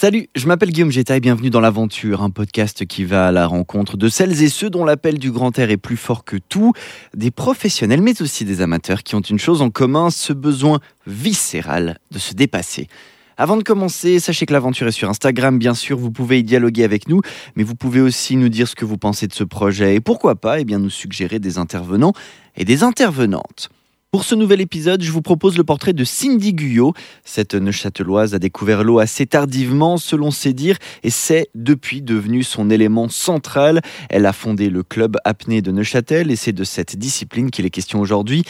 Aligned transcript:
Salut, 0.00 0.30
je 0.34 0.46
m'appelle 0.46 0.70
Guillaume 0.70 0.90
Jetta 0.90 1.18
et 1.18 1.20
bienvenue 1.20 1.50
dans 1.50 1.60
l'aventure, 1.60 2.22
un 2.22 2.30
podcast 2.30 2.86
qui 2.86 3.04
va 3.04 3.26
à 3.26 3.32
la 3.32 3.46
rencontre 3.46 3.98
de 3.98 4.08
celles 4.08 4.42
et 4.42 4.48
ceux 4.48 4.70
dont 4.70 4.86
l'appel 4.86 5.18
du 5.18 5.30
grand 5.30 5.58
air 5.58 5.70
est 5.70 5.76
plus 5.76 5.98
fort 5.98 6.24
que 6.24 6.38
tout, 6.38 6.72
des 7.14 7.30
professionnels 7.30 8.00
mais 8.00 8.22
aussi 8.22 8.46
des 8.46 8.62
amateurs 8.62 9.02
qui 9.02 9.14
ont 9.14 9.20
une 9.20 9.38
chose 9.38 9.60
en 9.60 9.68
commun, 9.68 10.08
ce 10.08 10.32
besoin 10.32 10.80
viscéral 11.06 11.98
de 12.12 12.18
se 12.18 12.32
dépasser. 12.32 12.88
Avant 13.36 13.58
de 13.58 13.62
commencer, 13.62 14.20
sachez 14.20 14.46
que 14.46 14.54
l'aventure 14.54 14.88
est 14.88 14.92
sur 14.92 15.10
Instagram, 15.10 15.58
bien 15.58 15.74
sûr, 15.74 15.98
vous 15.98 16.10
pouvez 16.10 16.38
y 16.38 16.44
dialoguer 16.44 16.84
avec 16.84 17.06
nous, 17.06 17.20
mais 17.54 17.62
vous 17.62 17.74
pouvez 17.74 18.00
aussi 18.00 18.36
nous 18.36 18.48
dire 18.48 18.68
ce 18.68 18.74
que 18.74 18.86
vous 18.86 18.96
pensez 18.96 19.26
de 19.26 19.34
ce 19.34 19.44
projet 19.44 19.96
et 19.96 20.00
pourquoi 20.00 20.34
pas, 20.34 20.60
eh 20.60 20.64
nous 20.64 20.88
suggérer 20.88 21.40
des 21.40 21.58
intervenants 21.58 22.14
et 22.56 22.64
des 22.64 22.84
intervenantes. 22.84 23.68
Pour 24.12 24.24
ce 24.24 24.34
nouvel 24.34 24.60
épisode, 24.60 25.04
je 25.04 25.12
vous 25.12 25.22
propose 25.22 25.56
le 25.56 25.62
portrait 25.62 25.92
de 25.92 26.02
Cindy 26.02 26.52
Guyot. 26.52 26.94
Cette 27.24 27.54
neuchâteloise 27.54 28.34
a 28.34 28.40
découvert 28.40 28.82
l'eau 28.82 28.98
assez 28.98 29.24
tardivement, 29.24 29.98
selon 29.98 30.32
ses 30.32 30.52
dires, 30.52 30.78
et 31.04 31.10
c'est 31.10 31.48
depuis 31.54 32.02
devenu 32.02 32.42
son 32.42 32.70
élément 32.70 33.08
central. 33.08 33.80
Elle 34.08 34.26
a 34.26 34.32
fondé 34.32 34.68
le 34.68 34.82
club 34.82 35.16
apnée 35.24 35.62
de 35.62 35.70
Neuchâtel, 35.70 36.32
et 36.32 36.34
c'est 36.34 36.52
de 36.52 36.64
cette 36.64 36.96
discipline 36.96 37.52
qu'il 37.52 37.66
est 37.66 37.70
question 37.70 38.00
aujourd'hui. 38.00 38.42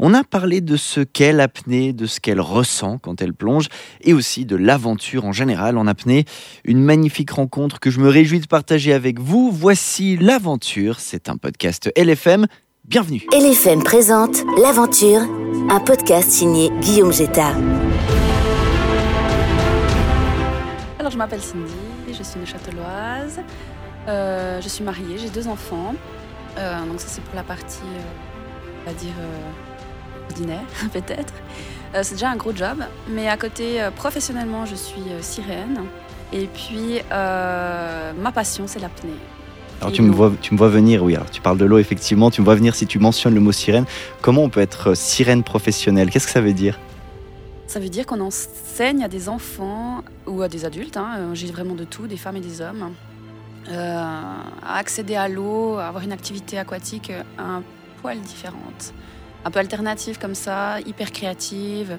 On 0.00 0.14
a 0.14 0.24
parlé 0.24 0.60
de 0.60 0.76
ce 0.76 1.00
qu'est 1.00 1.32
l'apnée, 1.32 1.92
de 1.92 2.06
ce 2.06 2.18
qu'elle 2.18 2.40
ressent 2.40 2.98
quand 2.98 3.22
elle 3.22 3.34
plonge, 3.34 3.68
et 4.00 4.14
aussi 4.14 4.44
de 4.44 4.56
l'aventure 4.56 5.26
en 5.26 5.32
général 5.32 5.78
en 5.78 5.86
apnée. 5.86 6.24
Une 6.64 6.82
magnifique 6.82 7.30
rencontre 7.30 7.78
que 7.78 7.90
je 7.90 8.00
me 8.00 8.08
réjouis 8.08 8.40
de 8.40 8.46
partager 8.46 8.92
avec 8.92 9.20
vous. 9.20 9.52
Voici 9.52 10.16
l'aventure. 10.16 10.98
C'est 10.98 11.28
un 11.28 11.36
podcast 11.36 11.92
LFM. 11.96 12.46
Bienvenue. 12.86 13.22
LFM 13.32 13.82
présente 13.82 14.44
L'Aventure, 14.60 15.20
un 15.70 15.80
podcast 15.80 16.28
signé 16.28 16.70
Guillaume 16.80 17.12
Jetta. 17.12 17.48
Alors, 20.98 21.10
je 21.10 21.16
m'appelle 21.16 21.40
Cindy, 21.40 21.72
je 22.08 22.22
suis 22.22 22.38
une 22.38 22.46
châteloise. 22.46 23.40
Euh, 24.06 24.60
je 24.60 24.68
suis 24.68 24.84
mariée, 24.84 25.16
j'ai 25.16 25.30
deux 25.30 25.48
enfants. 25.48 25.94
Euh, 26.58 26.84
donc, 26.84 27.00
ça, 27.00 27.06
c'est 27.08 27.22
pour 27.22 27.34
la 27.34 27.42
partie, 27.42 27.80
euh, 27.82 28.82
on 28.84 28.90
va 28.90 28.94
dire, 28.94 29.14
euh, 29.18 30.24
ordinaire, 30.30 30.64
peut-être. 30.92 31.32
Euh, 31.94 32.00
c'est 32.02 32.14
déjà 32.16 32.30
un 32.30 32.36
gros 32.36 32.54
job. 32.54 32.84
Mais 33.08 33.28
à 33.28 33.38
côté, 33.38 33.82
euh, 33.82 33.90
professionnellement, 33.90 34.66
je 34.66 34.74
suis 34.74 35.02
euh, 35.10 35.22
sirène. 35.22 35.84
Et 36.32 36.46
puis, 36.48 37.00
euh, 37.12 38.12
ma 38.20 38.30
passion, 38.30 38.64
c'est 38.66 38.80
l'apnée. 38.80 39.14
Alors 39.80 39.92
tu 39.92 40.02
me, 40.02 40.12
vois, 40.12 40.32
tu 40.40 40.54
me 40.54 40.58
vois 40.58 40.68
venir, 40.68 41.02
oui, 41.02 41.14
alors 41.14 41.30
tu 41.30 41.40
parles 41.40 41.58
de 41.58 41.64
l'eau 41.64 41.78
effectivement, 41.78 42.30
tu 42.30 42.40
me 42.40 42.44
vois 42.44 42.54
venir 42.54 42.74
si 42.74 42.86
tu 42.86 42.98
mentionnes 42.98 43.34
le 43.34 43.40
mot 43.40 43.52
sirène. 43.52 43.84
Comment 44.22 44.42
on 44.42 44.48
peut 44.48 44.60
être 44.60 44.90
euh, 44.90 44.94
sirène 44.94 45.42
professionnelle? 45.42 46.10
Qu'est-ce 46.10 46.26
que 46.26 46.32
ça 46.32 46.40
veut 46.40 46.54
dire? 46.54 46.78
Ça 47.66 47.80
veut 47.80 47.88
dire 47.88 48.06
qu'on 48.06 48.20
enseigne 48.20 49.04
à 49.04 49.08
des 49.08 49.28
enfants 49.28 50.02
ou 50.26 50.42
à 50.42 50.48
des 50.48 50.64
adultes, 50.64 50.96
hein, 50.96 51.16
euh, 51.18 51.34
j'ai 51.34 51.48
vraiment 51.48 51.74
de 51.74 51.84
tout, 51.84 52.06
des 52.06 52.16
femmes 52.16 52.36
et 52.36 52.40
des 52.40 52.60
hommes, 52.62 52.92
euh, 53.70 54.02
à 54.62 54.78
accéder 54.78 55.16
à 55.16 55.28
l'eau, 55.28 55.76
à 55.76 55.86
avoir 55.86 56.02
une 56.04 56.12
activité 56.12 56.58
aquatique 56.58 57.12
un 57.38 57.62
poil 58.00 58.20
différente, 58.20 58.94
un 59.44 59.50
peu 59.50 59.58
alternative 59.58 60.18
comme 60.18 60.34
ça, 60.34 60.80
hyper 60.80 61.12
créative. 61.12 61.98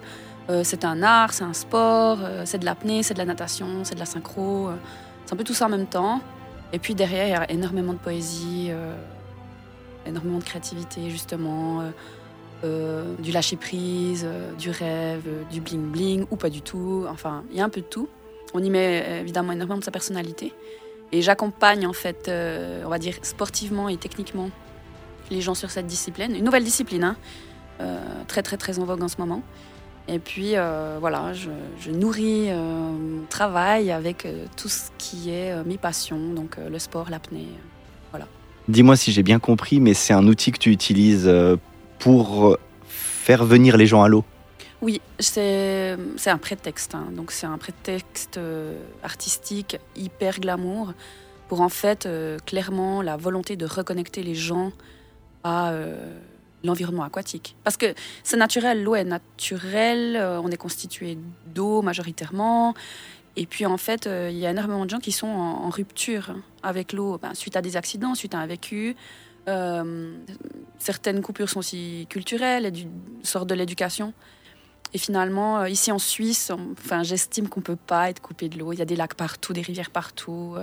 Euh, 0.50 0.62
c'est 0.64 0.86
un 0.86 1.02
art, 1.02 1.34
c'est 1.34 1.44
un 1.44 1.54
sport, 1.54 2.20
euh, 2.22 2.44
c'est 2.46 2.60
de 2.60 2.66
l'apnée, 2.66 3.02
c'est 3.02 3.16
de 3.16 3.20
la 3.20 3.26
natation, 3.26 3.68
c'est 3.84 3.96
de 3.96 4.00
la 4.00 4.06
synchro, 4.06 4.70
c'est 5.26 5.34
un 5.34 5.38
peu 5.38 5.44
tout 5.44 5.56
ça 5.56 5.66
en 5.66 5.70
même 5.70 5.88
temps. 5.88 6.22
Et 6.74 6.80
puis 6.80 6.96
derrière, 6.96 7.26
il 7.28 7.32
y 7.32 7.34
a 7.34 7.52
énormément 7.52 7.94
de 7.94 8.00
poésie, 8.00 8.68
euh, 8.70 8.96
énormément 10.06 10.40
de 10.40 10.44
créativité 10.44 11.10
justement. 11.10 11.82
euh, 11.82 11.92
euh, 12.64 13.16
du 13.20 13.32
lâcher 13.32 13.58
prise, 13.58 14.24
euh, 14.26 14.54
du 14.54 14.70
rêve, 14.70 15.28
du 15.52 15.60
bling 15.60 15.92
bling 15.92 16.26
ou 16.32 16.38
pas 16.38 16.50
du 16.50 16.62
tout. 16.62 17.06
Enfin, 17.10 17.44
il 17.52 17.58
y 17.58 17.60
a 17.62 17.66
un 17.66 17.70
peu 17.70 17.82
de 17.82 17.86
tout. 17.86 18.08
On 18.54 18.64
y 18.64 18.70
met 18.70 19.20
évidemment 19.20 19.52
énormément 19.52 19.78
de 19.78 19.84
sa 19.84 19.92
personnalité. 19.92 20.54
Et 21.12 21.22
j'accompagne 21.22 21.86
en 21.86 21.94
fait, 21.94 22.30
on 22.30 22.90
va 22.90 22.98
dire 22.98 23.16
sportivement 23.22 23.90
et 23.90 23.98
techniquement, 23.98 24.50
les 25.30 25.42
gens 25.42 25.54
sur 25.54 25.70
cette 25.70 25.86
discipline. 25.86 26.34
Une 26.34 26.46
nouvelle 26.46 26.64
discipline, 26.64 27.04
hein, 27.04 27.18
très 28.28 28.42
très 28.42 28.56
très 28.56 28.80
en 28.80 28.86
vogue 28.86 29.04
en 29.04 29.10
ce 29.10 29.18
moment. 29.18 29.44
Et 30.08 30.20
puis 30.20 30.56
euh, 30.56 30.98
voilà, 31.00 31.34
je, 31.34 31.50
je 31.80 31.92
nourris 31.92 32.50
euh, 32.50 32.58
mon 32.60 33.26
travail 33.26 33.92
avec 33.92 34.26
euh, 34.26 34.46
tout 34.56 34.70
ce 34.70 34.90
qui 34.98 35.32
est 35.32 35.64
mes 35.66 35.78
passions, 35.78 36.34
donc 36.34 36.58
le 36.58 36.80
sport, 36.80 37.10
l'apnée. 37.10 37.48
Dis-moi 38.68 38.96
si 38.96 39.12
j'ai 39.12 39.22
bien 39.22 39.38
compris, 39.38 39.80
mais 39.80 39.94
c'est 39.94 40.14
un 40.14 40.26
outil 40.26 40.52
que 40.52 40.58
tu 40.58 40.72
utilises 40.72 41.32
pour 42.00 42.58
faire 42.88 43.46
venir 43.46 43.78
les 43.78 43.86
gens 43.86 44.02
à 44.02 44.08
l'eau. 44.08 44.24
Oui, 44.82 45.02
c'est 45.20 45.96
un 46.26 46.38
prétexte. 46.40 46.96
hein. 46.96 47.06
Donc 47.16 47.32
c'est 47.32 47.46
un 47.46 47.60
prétexte 47.60 48.40
artistique 49.04 49.78
hyper 49.96 50.40
glamour 50.40 50.94
pour 51.48 51.62
en 51.62 51.70
fait 51.70 52.06
euh, 52.06 52.38
clairement 52.46 53.02
la 53.02 53.18
volonté 53.18 53.56
de 53.56 53.66
reconnecter 53.66 54.24
les 54.24 54.36
gens 54.36 54.72
à 55.44 55.70
euh, 55.70 55.96
l'environnement 56.66 57.04
aquatique. 57.04 57.56
Parce 57.64 57.78
que 57.78 57.94
c'est 58.24 58.38
naturel, 58.38 58.84
l'eau 58.84 58.96
est 58.96 59.04
naturelle, 59.04 60.16
euh, 60.16 60.42
on 60.42 60.50
est 60.50 60.58
constitué 60.58 61.18
d'eau 61.48 61.82
majoritairement. 61.82 62.74
Et 63.36 63.46
puis 63.46 63.66
en 63.66 63.78
fait, 63.78 64.08
euh, 64.08 64.30
il 64.32 64.38
y 64.38 64.46
a 64.46 64.52
énormément 64.52 64.86
de 64.86 64.90
gens 64.90 65.00
qui 65.00 65.12
sont 65.12 65.28
en, 65.28 65.70
rupture 65.70 66.36
avec 66.64 66.94
l'eau 66.94 67.18
ben, 67.18 67.34
suite 67.34 67.56
à 67.56 67.62
des 67.62 67.78
accidents, 67.78 68.16
suite 68.16 68.34
à 68.36 68.40
un 68.40 68.48
vécu. 68.48 68.96
Euh, 69.48 70.18
certaines 70.80 71.22
coupures 71.22 71.50
sont 71.50 71.60
aussi 71.60 72.08
culturelles, 72.10 72.66
et 72.66 72.72
du, 72.72 72.88
sortent 73.24 73.50
de 73.50 73.56
l'éducation. 73.56 74.14
Et 74.94 74.98
finalement, 74.98 75.66
ici 75.66 75.92
en 75.92 76.00
Suisse, 76.00 76.52
enfin, 76.52 77.04
j'estime 77.04 77.50
qu'on 77.50 77.60
peut 77.60 77.76
pas 77.76 78.10
être 78.10 78.22
coupé 78.22 78.48
de 78.48 78.58
l'eau. 78.58 78.72
Il 78.72 78.80
y 78.80 78.82
a 78.82 78.86
des 78.86 78.96
lacs 78.96 79.16
partout, 79.16 79.52
des 79.52 79.62
rivières 79.62 79.92
partout. 79.92 80.56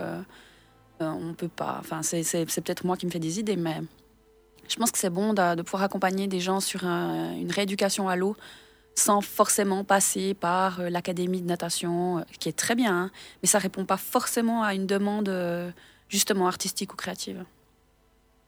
on 1.01 1.34
peut 1.34 1.49
pas. 1.49 1.77
Enfin, 1.81 2.03
c'est 2.03 2.47
peut-être 2.47 2.87
moi 2.87 2.97
qui 2.97 3.05
me 3.05 3.11
fais 3.11 3.19
des 3.19 3.41
idées, 3.41 3.57
mais 3.57 3.83
je 4.69 4.77
pense 4.77 4.91
que 4.91 4.99
c'est 4.99 5.11
bon 5.11 5.33
de, 5.34 5.55
de 5.56 5.62
pouvoir 5.62 5.83
accompagner 5.83 6.27
des 6.27 6.41
gens 6.41 6.61
sur 6.61 6.84
un- 6.87 7.33
une 7.34 7.50
rééducation 7.50 8.09
à 8.09 8.17
l'eau 8.17 8.37
sans 8.95 9.23
forcément 9.23 9.84
passer 9.84 10.34
par 10.34 10.81
euh, 10.81 10.91
l'académie 10.91 11.41
de 11.41 11.47
natation, 11.47 12.19
euh, 12.19 12.23
qui 12.39 12.50
est 12.50 12.53
très 12.56 12.75
bien, 12.75 12.95
hein, 12.95 13.11
mais 13.43 13.49
ça 13.49 13.59
répond 13.59 13.87
pas 13.87 13.97
forcément 13.97 14.62
à 14.62 14.75
une 14.75 14.87
demande 14.87 15.31
euh, 15.31 15.71
justement 16.11 16.47
artistique 16.47 16.93
ou 16.93 16.97
créative. 16.97 17.43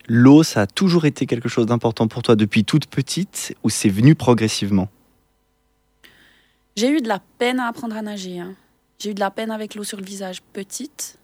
L'eau, 0.06 0.42
ça 0.42 0.62
a 0.62 0.66
toujours 0.66 1.06
été 1.06 1.24
quelque 1.24 1.48
chose 1.48 1.64
d'important 1.64 2.08
pour 2.08 2.22
toi 2.22 2.36
depuis 2.36 2.62
toute 2.62 2.86
petite 2.86 3.56
ou 3.62 3.70
c'est 3.70 3.88
venu 3.88 4.14
progressivement? 4.14 4.88
J'ai 6.76 6.90
eu 6.90 7.00
de 7.00 7.08
la 7.08 7.20
peine 7.38 7.58
à 7.58 7.68
apprendre 7.68 7.96
à 7.96 8.02
nager. 8.02 8.38
hein. 8.38 8.54
J'ai 8.98 9.12
eu 9.12 9.14
de 9.14 9.20
la 9.20 9.30
peine 9.30 9.50
avec 9.50 9.74
l'eau 9.74 9.84
sur 9.84 9.96
le 9.98 10.04
visage 10.04 10.42
petite. 10.52 11.18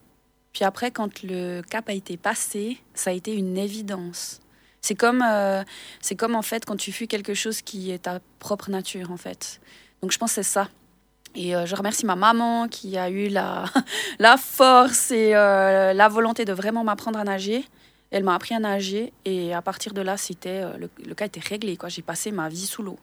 Puis 0.54 0.64
après, 0.64 0.90
quand 0.90 1.22
le 1.22 1.60
cap 1.60 1.90
a 1.90 1.92
été 1.92 2.16
passé, 2.16 2.78
ça 2.94 3.10
a 3.10 3.12
été 3.12 3.34
une 3.34 3.58
évidence. 3.58 4.40
C'est 4.82 4.94
comme, 4.94 5.22
euh, 5.22 5.62
c'est 6.00 6.16
comme 6.16 6.34
en 6.34 6.42
fait 6.42 6.64
quand 6.64 6.76
tu 6.76 6.92
fuis 6.92 7.08
quelque 7.08 7.34
chose 7.34 7.62
qui 7.62 7.90
est 7.90 8.00
ta 8.00 8.20
propre 8.38 8.70
nature 8.70 9.10
en 9.10 9.16
fait. 9.16 9.60
Donc 10.02 10.12
je 10.12 10.18
pense 10.18 10.30
que 10.30 10.42
c'est 10.42 10.50
ça. 10.50 10.68
Et 11.34 11.54
euh, 11.54 11.66
je 11.66 11.76
remercie 11.76 12.06
ma 12.06 12.16
maman 12.16 12.66
qui 12.66 12.98
a 12.98 13.08
eu 13.10 13.28
la, 13.28 13.64
la 14.18 14.36
force 14.36 15.10
et 15.10 15.34
euh, 15.34 15.92
la 15.92 16.08
volonté 16.08 16.44
de 16.44 16.52
vraiment 16.52 16.82
m'apprendre 16.82 17.18
à 17.18 17.24
nager. 17.24 17.64
Elle 18.10 18.24
m'a 18.24 18.34
appris 18.34 18.54
à 18.54 18.58
nager 18.58 19.12
et 19.24 19.54
à 19.54 19.62
partir 19.62 19.94
de 19.94 20.00
là, 20.00 20.16
c'était 20.16 20.62
le, 20.78 20.90
le 21.06 21.14
cas 21.14 21.26
était 21.26 21.40
réglé. 21.40 21.76
Quoi. 21.76 21.88
J'ai 21.88 22.02
passé 22.02 22.32
ma 22.32 22.48
vie 22.48 22.66
sous 22.66 22.82
l'eau. 22.82 22.98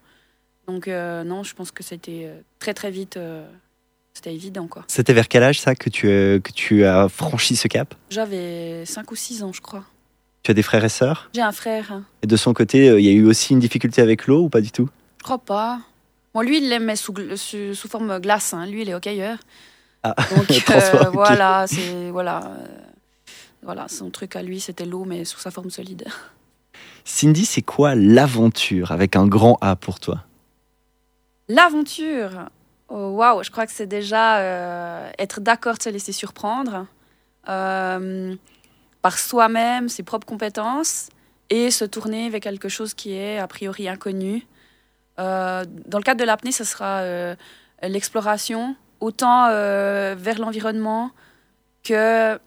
Donc 0.68 0.88
non, 0.88 1.44
je 1.44 1.56
pense 1.56 1.72
que 1.72 1.82
c'était 1.82 2.30
très 2.60 2.74
très 2.74 2.92
vite, 2.92 3.18
c'était 4.18 4.34
évident 4.34 4.68
quoi. 4.68 4.84
C'était 4.88 5.14
vers 5.14 5.28
quel 5.28 5.44
âge 5.44 5.62
ça 5.62 5.76
que 5.76 5.92
tu, 5.92 6.08
euh, 6.08 6.40
que 6.40 6.52
tu 6.52 6.84
as 6.84 7.08
franchi 7.08 7.56
ce 7.56 7.68
cap? 7.68 7.94
J'avais 8.10 8.84
5 8.84 9.12
ou 9.12 9.16
6 9.16 9.44
ans, 9.44 9.54
je 9.54 9.62
crois. 9.62 9.84
Tu 10.48 10.52
as 10.52 10.54
des 10.54 10.64
frères 10.64 10.86
et 10.86 10.88
sœurs? 10.88 11.30
J'ai 11.36 11.42
un 11.42 11.52
frère. 11.52 12.04
Et 12.22 12.26
de 12.26 12.38
son 12.38 12.54
côté, 12.54 12.88
euh, 12.88 13.02
il 13.02 13.06
y 13.06 13.10
a 13.10 13.12
eu 13.12 13.26
aussi 13.26 13.52
une 13.52 13.60
difficulté 13.60 14.02
avec 14.02 14.28
l'eau 14.28 14.44
ou 14.44 14.50
pas 14.50 14.62
du 14.62 14.72
tout? 14.72 14.88
Je 15.18 15.24
crois 15.24 15.40
pas. 15.40 15.82
Bon, 16.34 16.40
lui, 16.40 16.60
il 16.60 16.70
l'aimait 16.70 16.96
sous, 16.96 17.14
sous, 17.36 17.76
sous 17.76 17.88
forme 17.90 18.18
glace. 18.22 18.54
hein. 18.54 18.66
Lui, 18.66 18.84
il 18.84 18.90
est 18.90 18.94
hockeyeur. 18.94 19.40
Ah, 20.04 20.16
Donc 20.38 20.50
euh, 20.72 21.10
voilà, 21.12 21.66
c'est 21.68 22.12
voilà, 22.12 22.46
euh, 22.46 22.66
voilà, 23.62 23.90
son 23.90 24.10
truc 24.10 24.38
à 24.38 24.42
lui, 24.42 24.62
c'était 24.62 24.86
l'eau, 24.86 25.04
mais 25.04 25.26
sous 25.26 25.38
sa 25.38 25.52
forme 25.52 25.70
solide. 25.70 26.06
Cindy, 27.04 27.44
c'est 27.44 27.62
quoi 27.62 27.96
l'aventure 27.96 28.94
avec 28.94 29.18
un 29.18 29.28
grand 29.28 29.58
A 29.60 29.76
pour 29.76 30.00
toi? 30.00 30.24
L'aventure, 31.50 32.48
oh, 32.88 33.10
waouh, 33.10 33.44
je 33.44 33.52
crois 33.52 33.66
que 33.66 33.74
c'est 33.74 33.86
déjà 33.86 34.38
euh, 34.38 35.12
être 35.20 35.42
d'accord 35.42 35.76
de 35.78 35.84
se 35.84 35.90
laisser 35.90 36.14
surprendre 36.14 36.86
euh, 37.50 38.34
par 39.02 39.18
soi-même, 39.18 39.90
ses 39.90 40.04
propres 40.04 40.28
compétences, 40.28 41.10
et 41.50 41.72
se 41.72 41.86
tourner 41.86 42.30
vers 42.30 42.42
quelque 42.42 42.70
chose 42.70 42.94
qui 42.94 43.14
est 43.14 43.38
a 43.38 43.48
priori 43.48 43.88
inconnu. 43.88 44.46
Euh, 45.20 45.66
dans 45.86 45.98
le 45.98 46.04
cadre 46.04 46.20
de 46.20 46.26
l'apnée, 46.26 46.52
ce 46.52 46.64
sera 46.64 47.00
euh, 47.00 47.36
l'exploration, 47.82 48.76
autant 49.00 49.48
euh, 49.48 50.16
vers 50.18 50.40
l'environnement 50.40 51.12
que 51.84 52.40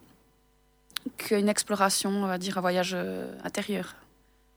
qu'une 1.16 1.48
exploration, 1.48 2.10
on 2.10 2.26
va 2.26 2.36
dire, 2.36 2.58
un 2.58 2.60
voyage 2.60 2.94
intérieur. 3.42 3.94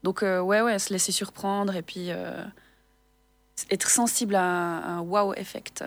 Donc, 0.03 0.23
ouais, 0.23 0.61
ouais, 0.61 0.77
se 0.77 0.91
laisser 0.91 1.13
surprendre 1.13 1.73
et 1.73 1.81
puis 1.81 2.09
être 3.69 3.89
sensible 3.89 4.35
à 4.35 4.43
un, 4.43 4.97
un 4.97 4.99
wow 4.99 5.33
effect. 5.35 5.85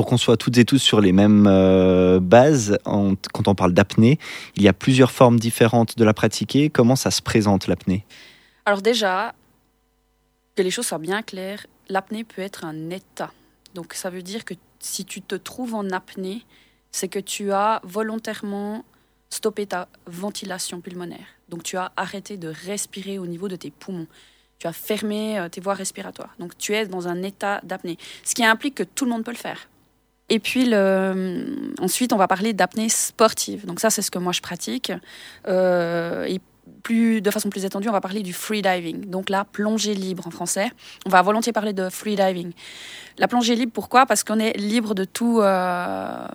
Pour 0.00 0.06
qu'on 0.06 0.16
soit 0.16 0.38
toutes 0.38 0.56
et 0.56 0.64
tous 0.64 0.78
sur 0.78 1.02
les 1.02 1.12
mêmes 1.12 1.46
euh, 1.46 2.20
bases, 2.20 2.78
quand 2.84 3.48
on 3.48 3.54
parle 3.54 3.74
d'apnée, 3.74 4.18
il 4.56 4.62
y 4.62 4.68
a 4.68 4.72
plusieurs 4.72 5.10
formes 5.10 5.38
différentes 5.38 5.98
de 5.98 6.04
la 6.04 6.14
pratiquer. 6.14 6.70
Comment 6.70 6.96
ça 6.96 7.10
se 7.10 7.20
présente 7.20 7.66
l'apnée? 7.66 8.06
Alors 8.64 8.80
déjà, 8.80 9.34
que 10.56 10.62
les 10.62 10.70
choses 10.70 10.86
soient 10.86 10.96
bien 10.96 11.20
claires, 11.20 11.66
l'apnée 11.90 12.24
peut 12.24 12.40
être 12.40 12.64
un 12.64 12.88
état. 12.88 13.30
Donc 13.74 13.92
ça 13.92 14.08
veut 14.08 14.22
dire 14.22 14.46
que 14.46 14.54
si 14.78 15.04
tu 15.04 15.20
te 15.20 15.34
trouves 15.34 15.74
en 15.74 15.90
apnée, 15.90 16.46
c'est 16.92 17.08
que 17.08 17.18
tu 17.18 17.52
as 17.52 17.82
volontairement 17.84 18.86
stoppé 19.28 19.66
ta 19.66 19.86
ventilation 20.06 20.80
pulmonaire. 20.80 21.26
Donc 21.50 21.62
tu 21.62 21.76
as 21.76 21.92
arrêté 21.98 22.38
de 22.38 22.48
respirer 22.48 23.18
au 23.18 23.26
niveau 23.26 23.48
de 23.48 23.56
tes 23.56 23.70
poumons. 23.70 24.06
Tu 24.58 24.66
as 24.66 24.72
fermé 24.72 25.38
euh, 25.38 25.50
tes 25.50 25.60
voies 25.60 25.74
respiratoires. 25.74 26.34
Donc 26.38 26.56
tu 26.56 26.74
es 26.74 26.86
dans 26.86 27.06
un 27.06 27.22
état 27.22 27.60
d'apnée. 27.64 27.98
Ce 28.24 28.34
qui 28.34 28.46
implique 28.46 28.76
que 28.76 28.82
tout 28.82 29.04
le 29.04 29.10
monde 29.10 29.24
peut 29.24 29.30
le 29.30 29.36
faire. 29.36 29.68
Et 30.30 30.38
puis 30.38 30.64
le... 30.64 31.74
ensuite, 31.80 32.12
on 32.12 32.16
va 32.16 32.28
parler 32.28 32.52
d'apnée 32.52 32.88
sportive. 32.88 33.66
Donc 33.66 33.80
ça, 33.80 33.90
c'est 33.90 34.00
ce 34.00 34.12
que 34.12 34.18
moi 34.18 34.32
je 34.32 34.40
pratique. 34.40 34.92
Euh, 35.48 36.24
et 36.24 36.40
plus, 36.84 37.20
de 37.20 37.30
façon 37.30 37.50
plus 37.50 37.64
étendue, 37.64 37.88
on 37.88 37.92
va 37.92 38.00
parler 38.00 38.22
du 38.22 38.32
freediving. 38.32 39.10
Donc 39.10 39.28
la 39.28 39.44
plongée 39.44 39.94
libre 39.94 40.28
en 40.28 40.30
français. 40.30 40.70
On 41.04 41.10
va 41.10 41.20
volontiers 41.22 41.52
parler 41.52 41.72
de 41.72 41.88
freediving. 41.88 42.52
La 43.18 43.26
plongée 43.26 43.56
libre, 43.56 43.72
pourquoi? 43.72 44.06
Parce 44.06 44.22
qu'on 44.22 44.38
est 44.38 44.56
libre 44.56 44.94
de 44.94 45.04
tout, 45.04 45.40
euh, 45.40 46.26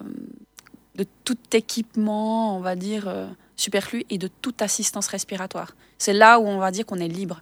de 0.95 1.06
tout 1.24 1.38
équipement, 1.53 2.57
on 2.57 2.59
va 2.59 2.75
dire, 2.75 3.07
euh, 3.07 3.27
superflu 3.56 4.03
et 4.09 4.18
de 4.18 4.27
toute 4.27 4.62
assistance 4.62 5.07
respiratoire. 5.07 5.74
C'est 5.98 6.13
là 6.13 6.38
où 6.39 6.45
on 6.45 6.57
va 6.57 6.71
dire 6.71 6.86
qu'on 6.86 7.00
est 7.00 7.07
libre. 7.07 7.41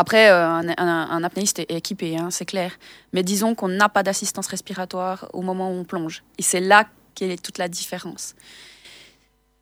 Après, 0.00 0.30
euh, 0.30 0.62
un, 0.78 1.24
apnéiste 1.24 1.58
est 1.58 1.70
équipé, 1.70 2.16
hein, 2.16 2.30
c'est 2.30 2.46
clair. 2.46 2.72
Mais 3.12 3.22
disons 3.22 3.54
qu'on 3.54 3.68
n'a 3.68 3.90
pas 3.90 4.02
d'assistance 4.02 4.46
respiratoire 4.46 5.28
au 5.34 5.42
moment 5.42 5.68
où 5.68 5.74
on 5.74 5.84
plonge. 5.84 6.22
Et 6.38 6.42
c'est 6.42 6.60
là 6.60 6.88
qu'est 7.14 7.36
toute 7.36 7.58
la 7.58 7.68
différence. 7.68 8.34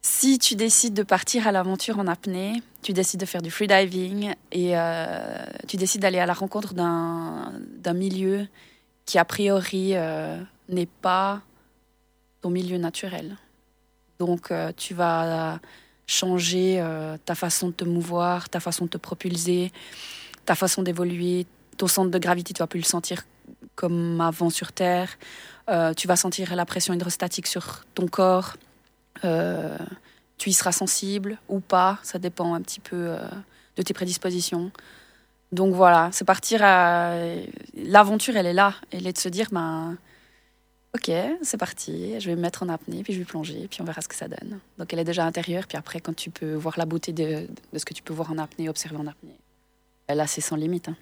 Si 0.01 0.39
tu 0.39 0.55
décides 0.55 0.95
de 0.95 1.03
partir 1.03 1.49
à 1.49 1.51
l'aventure 1.51 1.99
en 1.99 2.07
apnée, 2.07 2.63
tu 2.83 2.93
décides 2.93 3.19
de 3.19 3.27
faire 3.27 3.43
du 3.43 3.51
freediving 3.51 4.33
et 4.53 4.79
euh, 4.79 5.45
tu 5.67 5.77
décides 5.77 6.03
d'aller 6.03 6.21
à 6.21 6.27
la 6.27 6.35
rencontre 6.35 6.73
d'un 6.73 7.93
milieu 7.93 8.47
qui, 9.07 9.19
a 9.19 9.25
priori, 9.25 9.97
euh, 9.97 10.41
n'est 10.69 10.87
pas 10.87 11.43
ton 12.43 12.51
milieu 12.51 12.79
naturel. 12.79 13.37
Donc, 14.21 14.53
tu 14.77 14.95
vas 14.95 15.59
changer 16.07 16.81
ta 17.25 17.35
façon 17.35 17.69
de 17.69 17.73
te 17.73 17.85
mouvoir, 17.85 18.49
ta 18.49 18.61
façon 18.61 18.85
de 18.85 18.91
te 18.91 18.99
propulser, 18.99 19.73
ta 20.49 20.55
façon 20.55 20.83
d'évoluer, 20.83 21.47
ton 21.77 21.89
centre 21.89 22.11
de 22.11 22.19
gravité, 22.19 22.55
tu 22.55 22.61
vas 22.61 22.67
plus 22.67 22.81
le 22.81 22.87
sentir 22.87 23.25
comme 23.75 24.19
avant 24.23 24.49
sur 24.49 24.73
Terre. 24.73 25.11
Euh, 25.69 25.93
tu 25.93 26.09
vas 26.09 26.17
sentir 26.17 26.57
la 26.57 26.65
pression 26.65 26.95
hydrostatique 26.95 27.47
sur 27.47 27.85
ton 27.95 28.09
corps. 28.09 28.57
Euh, 29.27 29.77
tu 30.39 30.49
y 30.49 30.55
seras 30.55 30.73
sensible 30.73 31.37
ou 31.51 31.61
pas, 31.61 31.99
ça 32.03 32.19
dépend 32.19 32.55
un 32.55 32.63
petit 32.63 32.81
peu 32.81 32.97
euh, 32.97 33.19
de 33.77 33.83
tes 33.83 33.93
prédispositions. 33.93 34.73
Donc 35.53 35.75
voilà, 35.75 36.09
c'est 36.13 36.25
partir 36.25 36.61
à... 36.63 37.13
L'aventure, 37.75 38.35
elle 38.39 38.47
est 38.47 38.55
là. 38.55 38.73
Elle 38.91 39.07
est 39.07 39.13
de 39.13 39.19
se 39.19 39.29
dire, 39.29 39.49
ben, 39.53 39.99
ok, 40.95 41.11
c'est 41.43 41.59
parti, 41.59 42.19
je 42.21 42.31
vais 42.31 42.37
me 42.37 42.41
mettre 42.41 42.63
en 42.63 42.71
apnée, 42.71 43.03
puis 43.03 43.13
je 43.13 43.19
vais 43.19 43.27
plonger, 43.27 43.69
puis 43.69 43.83
on 43.83 43.85
verra 43.85 44.01
ce 44.01 44.09
que 44.09 44.15
ça 44.15 44.29
donne. 44.29 44.61
Donc 44.79 44.95
elle 44.95 44.99
est 44.99 45.05
déjà 45.05 45.27
intérieure, 45.27 45.67
puis 45.67 45.77
après, 45.77 46.01
quand 46.01 46.17
tu 46.17 46.31
peux 46.31 46.55
voir 46.55 46.79
la 46.79 46.87
beauté 46.87 47.13
de, 47.13 47.47
de 47.75 47.79
ce 47.79 47.85
que 47.85 47.93
tu 47.93 48.03
peux 48.03 48.15
voir 48.15 48.33
en 48.33 48.39
apnée, 48.39 48.71
observer 48.71 48.97
en 48.97 49.07
apnée, 49.07 49.39
Là, 50.09 50.27
c'est 50.27 50.41
sans 50.41 50.57
limite. 50.57 50.89
Hein. 50.89 50.97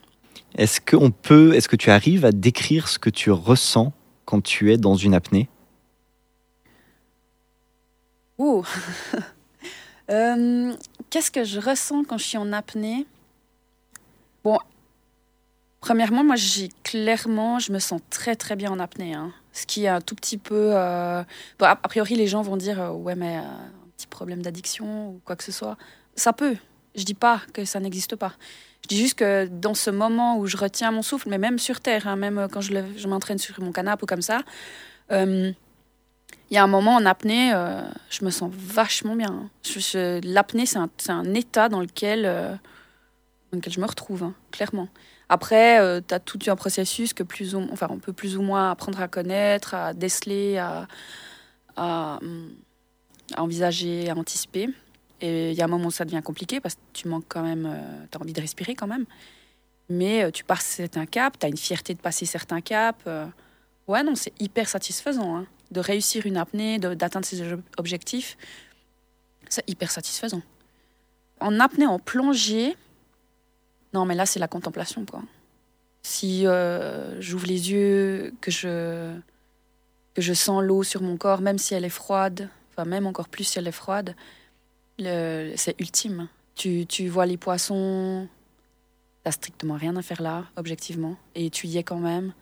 Est-ce 0.56 0.80
qu'on 0.80 1.10
peut, 1.10 1.54
est-ce 1.54 1.68
que 1.68 1.76
tu 1.76 1.90
arrives 1.90 2.24
à 2.24 2.32
décrire 2.32 2.88
ce 2.88 2.98
que 2.98 3.10
tu 3.10 3.30
ressens 3.30 3.92
quand 4.24 4.42
tu 4.42 4.72
es 4.72 4.76
dans 4.76 4.96
une 4.96 5.14
apnée? 5.14 5.48
Ouh 8.38 8.64
euh, 10.10 10.74
Qu'est-ce 11.10 11.30
que 11.30 11.44
je 11.44 11.60
ressens 11.60 12.04
quand 12.04 12.18
je 12.18 12.24
suis 12.24 12.38
en 12.38 12.52
apnée? 12.52 13.06
Bon, 14.44 14.58
premièrement, 15.80 16.24
moi, 16.24 16.36
j'ai 16.36 16.68
clairement, 16.82 17.58
je 17.58 17.72
me 17.72 17.78
sens 17.78 18.00
très 18.10 18.34
très 18.34 18.56
bien 18.56 18.70
en 18.70 18.80
apnée. 18.80 19.14
Hein. 19.14 19.32
Ce 19.52 19.66
qui 19.66 19.84
est 19.84 19.88
un 19.88 20.00
tout 20.00 20.14
petit 20.14 20.38
peu. 20.38 20.70
Euh, 20.74 21.22
a 21.60 21.76
priori, 21.76 22.16
les 22.16 22.26
gens 22.26 22.42
vont 22.42 22.56
dire 22.56 22.80
euh, 22.80 22.90
ouais, 22.90 23.14
mais 23.14 23.36
un 23.36 23.70
petit 23.96 24.06
problème 24.06 24.42
d'addiction 24.42 25.10
ou 25.10 25.20
quoi 25.24 25.36
que 25.36 25.44
ce 25.44 25.52
soit. 25.52 25.76
Ça 26.14 26.32
peut. 26.32 26.56
Je 26.96 27.04
dis 27.04 27.14
pas 27.14 27.42
que 27.52 27.64
ça 27.64 27.78
n'existe 27.78 28.16
pas. 28.16 28.32
Je 28.82 28.88
dis 28.88 28.98
juste 28.98 29.18
que 29.18 29.46
dans 29.46 29.74
ce 29.74 29.90
moment 29.90 30.38
où 30.38 30.46
je 30.46 30.56
retiens 30.56 30.90
mon 30.90 31.02
souffle, 31.02 31.28
mais 31.28 31.38
même 31.38 31.58
sur 31.58 31.80
Terre, 31.80 32.06
hein, 32.06 32.16
même 32.16 32.48
quand 32.50 32.60
je, 32.60 33.06
m'entraîne 33.08 33.38
sur 33.38 33.60
mon 33.60 33.72
canapé 33.72 34.04
ou 34.04 34.06
comme 34.06 34.22
ça, 34.22 34.42
euh, 35.12 35.52
il 36.50 36.54
y 36.54 36.56
a 36.56 36.62
un 36.62 36.68
moment 36.68 36.94
en 36.94 37.04
apnée, 37.04 37.52
euh, 37.52 37.82
je 38.10 38.24
me 38.24 38.30
sens 38.30 38.50
vachement 38.52 39.16
bien. 39.16 39.50
L'apnée, 40.22 40.66
c'est 40.66 40.78
un, 41.10 41.34
état 41.34 41.68
dans 41.68 41.80
lequel, 41.80 42.22
euh, 42.24 42.52
dans 43.50 43.58
lequel 43.58 43.72
je 43.72 43.80
me 43.80 43.86
retrouve, 43.86 44.22
hein, 44.22 44.34
clairement. 44.52 44.88
Après, 45.28 45.80
tu 46.06 46.14
as 46.14 46.20
tout 46.20 46.38
un 46.46 46.54
processus 46.54 47.12
que 47.12 47.24
plus 47.24 47.56
ou, 47.56 47.66
enfin, 47.72 47.88
on 47.90 47.98
peut 47.98 48.12
plus 48.12 48.36
ou 48.36 48.42
moins 48.42 48.70
apprendre 48.70 49.00
à 49.00 49.08
connaître, 49.08 49.74
à 49.74 49.92
déceler, 49.92 50.58
à, 50.58 50.86
à 51.76 52.20
envisager, 53.36 54.08
à 54.08 54.14
anticiper. 54.14 54.68
Et 55.20 55.50
il 55.50 55.56
y 55.56 55.62
a 55.62 55.64
un 55.64 55.68
moment 55.68 55.86
où 55.86 55.90
ça 55.90 56.04
devient 56.04 56.22
compliqué 56.22 56.60
parce 56.60 56.74
que 56.74 56.80
tu 56.92 57.08
manques 57.08 57.24
quand 57.28 57.42
même, 57.42 57.66
euh, 57.66 58.06
tu 58.10 58.18
as 58.18 58.20
envie 58.20 58.32
de 58.32 58.40
respirer 58.40 58.74
quand 58.74 58.86
même. 58.86 59.06
Mais 59.88 60.24
euh, 60.24 60.30
tu 60.30 60.44
passes 60.44 60.64
certains 60.64 61.06
caps, 61.06 61.38
tu 61.38 61.46
as 61.46 61.48
une 61.48 61.56
fierté 61.56 61.94
de 61.94 62.00
passer 62.00 62.26
certains 62.26 62.60
caps. 62.60 63.02
Euh. 63.06 63.26
ouais, 63.88 64.02
non, 64.02 64.14
c'est 64.14 64.32
hyper 64.40 64.68
satisfaisant 64.68 65.36
hein. 65.36 65.46
de 65.70 65.80
réussir 65.80 66.26
une 66.26 66.36
apnée, 66.36 66.78
d'atteindre 66.78 67.24
ses 67.24 67.42
objectifs. 67.78 68.36
C'est 69.48 69.68
hyper 69.68 69.90
satisfaisant. 69.90 70.42
En 71.40 71.60
apnée, 71.60 71.86
en 71.86 71.98
plongée, 71.98 72.76
non, 73.94 74.04
mais 74.04 74.14
là, 74.14 74.26
c'est 74.26 74.40
la 74.40 74.48
contemplation, 74.48 75.04
quoi. 75.06 75.22
Si 76.02 76.44
j'ouvre 77.18 77.46
les 77.46 77.70
yeux, 77.72 78.32
que 78.40 78.50
je, 78.50 79.12
que 80.14 80.22
je 80.22 80.32
sens 80.32 80.62
l'eau 80.62 80.82
sur 80.82 81.02
mon 81.02 81.16
corps, 81.16 81.40
même 81.40 81.58
si 81.58 81.74
elle 81.74 81.84
est 81.84 81.88
froide, 81.88 82.48
enfin, 82.72 82.84
même 82.84 83.06
encore 83.06 83.28
plus 83.28 83.44
si 83.44 83.58
elle 83.58 83.66
est 83.66 83.72
froide, 83.72 84.14
c'est 84.98 85.74
ultime. 85.78 86.28
Tu, 86.54 86.86
tu, 86.86 87.08
vois 87.08 87.26
les 87.26 87.36
poissons, 87.36 88.28
t'as 89.22 89.32
strictement 89.32 89.74
rien 89.74 89.94
à 89.96 90.02
faire 90.02 90.22
là, 90.22 90.44
objectivement, 90.56 91.16
et 91.34 91.50
tu 91.50 91.66
y 91.66 91.76
es 91.76 91.82
quand 91.82 91.98
même. 91.98 92.32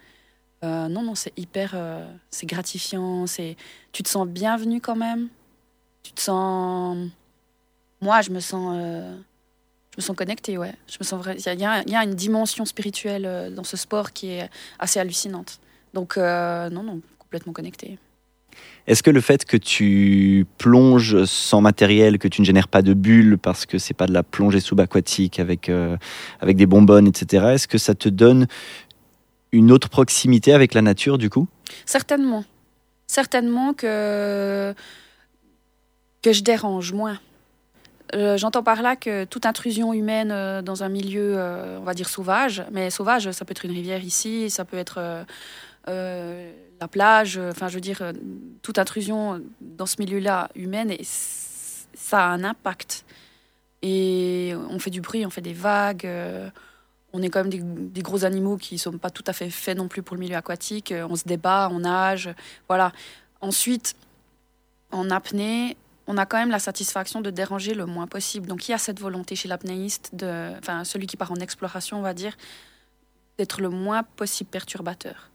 Euh, 0.64 0.88
non, 0.88 1.02
non, 1.02 1.14
c'est 1.14 1.32
hyper, 1.38 1.72
euh, 1.74 2.06
c'est 2.30 2.46
gratifiant, 2.46 3.26
c'est, 3.26 3.56
tu 3.92 4.02
te 4.02 4.08
sens 4.08 4.26
bienvenu 4.26 4.80
quand 4.80 4.96
même. 4.96 5.28
Tu 6.02 6.12
te 6.12 6.20
sens, 6.20 7.08
moi, 8.00 8.23
je 8.23 8.30
me 8.30 8.40
sens, 8.40 8.76
euh, 8.78 9.16
je 9.92 9.99
me 9.99 10.02
sens 10.02 10.16
connectée, 10.16 10.56
ouais. 10.56 10.75
Je 10.87 10.96
me 11.00 11.04
sens. 11.04 11.26
Il 11.26 11.52
y, 11.52 11.56
y, 11.56 11.90
y 11.90 11.96
a, 11.96 12.04
une 12.04 12.14
dimension 12.14 12.64
spirituelle 12.64 13.52
dans 13.54 13.64
ce 13.64 13.76
sport 13.76 14.12
qui 14.12 14.28
est 14.28 14.49
assez 14.78 15.00
hallucinante. 15.00 15.61
Donc, 15.92 16.16
non, 16.16 16.82
non, 16.82 17.00
complètement 17.18 17.52
connectée. 17.52 17.99
Est-ce 18.87 19.02
que 19.02 19.11
le 19.11 19.20
fait 19.20 19.44
que 19.46 19.56
tu 19.56 20.46
plonges 20.58 21.25
sans 21.25 21.61
matériel, 21.62 22.18
que 22.18 22.28
tu 22.28 22.42
ne 22.42 22.46
génères 22.46 22.68
pas 22.68 22.82
de 22.82 22.92
bulles 22.92 23.38
parce 23.38 23.64
que 23.64 23.78
c'est 23.78 23.94
pas 23.94 24.06
de 24.06 24.12
la 24.12 24.23
plongée 24.23 24.61
subaquatique 24.61 25.40
avec, 25.40 25.68
euh, 25.68 25.96
avec 26.40 26.56
des 26.56 26.66
bonbonnes, 26.66 27.06
etc., 27.06 27.46
est-ce 27.54 27.66
que 27.66 27.78
ça 27.78 27.94
te 27.94 28.08
donne 28.11 28.46
une 29.52 29.73
autre 29.73 29.88
proximité 29.88 30.52
avec 30.52 30.75
la 30.75 30.82
nature 30.82 31.16
du 31.16 31.30
coup? 31.30 31.49
Certainement. 31.87 32.44
Certainement 33.06 33.73
que, 33.73 34.75
que 36.23 36.32
je 36.32 36.42
dérange 36.42 36.92
moins. 36.92 37.18
Euh, 38.14 38.37
j'entends 38.37 38.62
par 38.62 38.82
là 38.82 38.96
que 38.96 39.25
toute 39.25 39.46
intrusion 39.46 39.94
humaine 39.94 40.30
euh, 40.30 40.61
dans 40.61 40.82
un 40.82 40.90
milieu, 40.90 41.38
on 41.80 41.84
va 41.84 41.94
dire 41.94 42.08
sauvage, 42.11 42.64
mais 42.70 42.90
sauvage, 42.90 43.30
ça 43.30 43.46
peut 43.46 43.52
être 43.52 43.64
une 43.64 43.73
rivière 43.73 44.04
ici, 44.04 44.50
ça 44.50 44.66
peut 44.66 44.76
être 44.76 45.25
la 46.81 46.88
plage, 46.88 47.38
euh, 47.38 47.50
enfin 47.50 47.69
je 47.69 47.75
veux 47.75 47.81
dire, 47.81 48.03
euh, 48.03 48.12
toute 48.62 48.79
intrusion 48.79 49.41
dans 49.61 49.87
ce 49.87 49.97
milieu-là 49.99 50.50
humaine, 50.55 50.91
et 50.91 51.03
ça 51.05 52.25
a 52.25 52.29
un 52.29 52.45
impact. 52.45 53.05
Et 53.83 54.55
on 54.71 54.79
fait 54.79 54.91
du 54.91 55.00
bruit, 55.00 55.26
on 55.26 55.31
fait 55.31 55.43
des 55.43 55.53
vagues, 55.53 56.07
euh, 56.07 56.49
on 57.12 57.23
est 57.23 57.29
quand 57.29 57.45
même 57.45 57.91
des, 57.91 58.03
gros 58.03 58.25
animaux 58.25 58.57
qui 58.57 58.75
ne 58.75 58.81
sont 58.81 58.99
pas 58.99 59.11
tout 59.11 59.25
à 59.26 59.33
fait 59.33 59.50
faits 59.50 59.76
non 59.76 59.88
plus 59.88 60.03
pour 60.03 60.17
le 60.17 60.21
milieu 60.21 60.37
aquatique, 60.37 60.93
on 61.09 61.17
se 61.17 61.25
débat, 61.25 61.69
on 61.71 61.81
nage, 61.81 62.31
voilà. 62.67 62.93
Ensuite, 63.41 63.95
en 64.91 65.11
apnée, 65.11 65.76
on 66.07 66.17
a 66.19 66.26
quand 66.26 66.38
même 66.38 66.50
la 66.50 66.59
satisfaction 66.59 67.21
de 67.21 67.31
déranger 67.31 67.75
le 67.75 67.87
moins 67.87 68.07
possible. 68.07 68.47
Donc 68.47 68.69
il 68.69 68.73
y 68.73 68.75
a 68.75 68.79
cette 68.79 69.00
volonté 69.00 69.37
chez 69.37 69.49
l'apnéiste, 69.49 70.12
enfin 70.59 70.85
celui 70.85 71.07
qui 71.07 71.17
part 71.17 71.31
en 71.31 71.37
exploration, 71.37 71.99
on 71.99 72.03
va 72.03 72.14
dire, 72.14 72.37
d'être 73.38 73.61
le 73.61 73.69
moins 73.69 74.03
possible 74.03 74.50
perturbateur. 74.50 75.31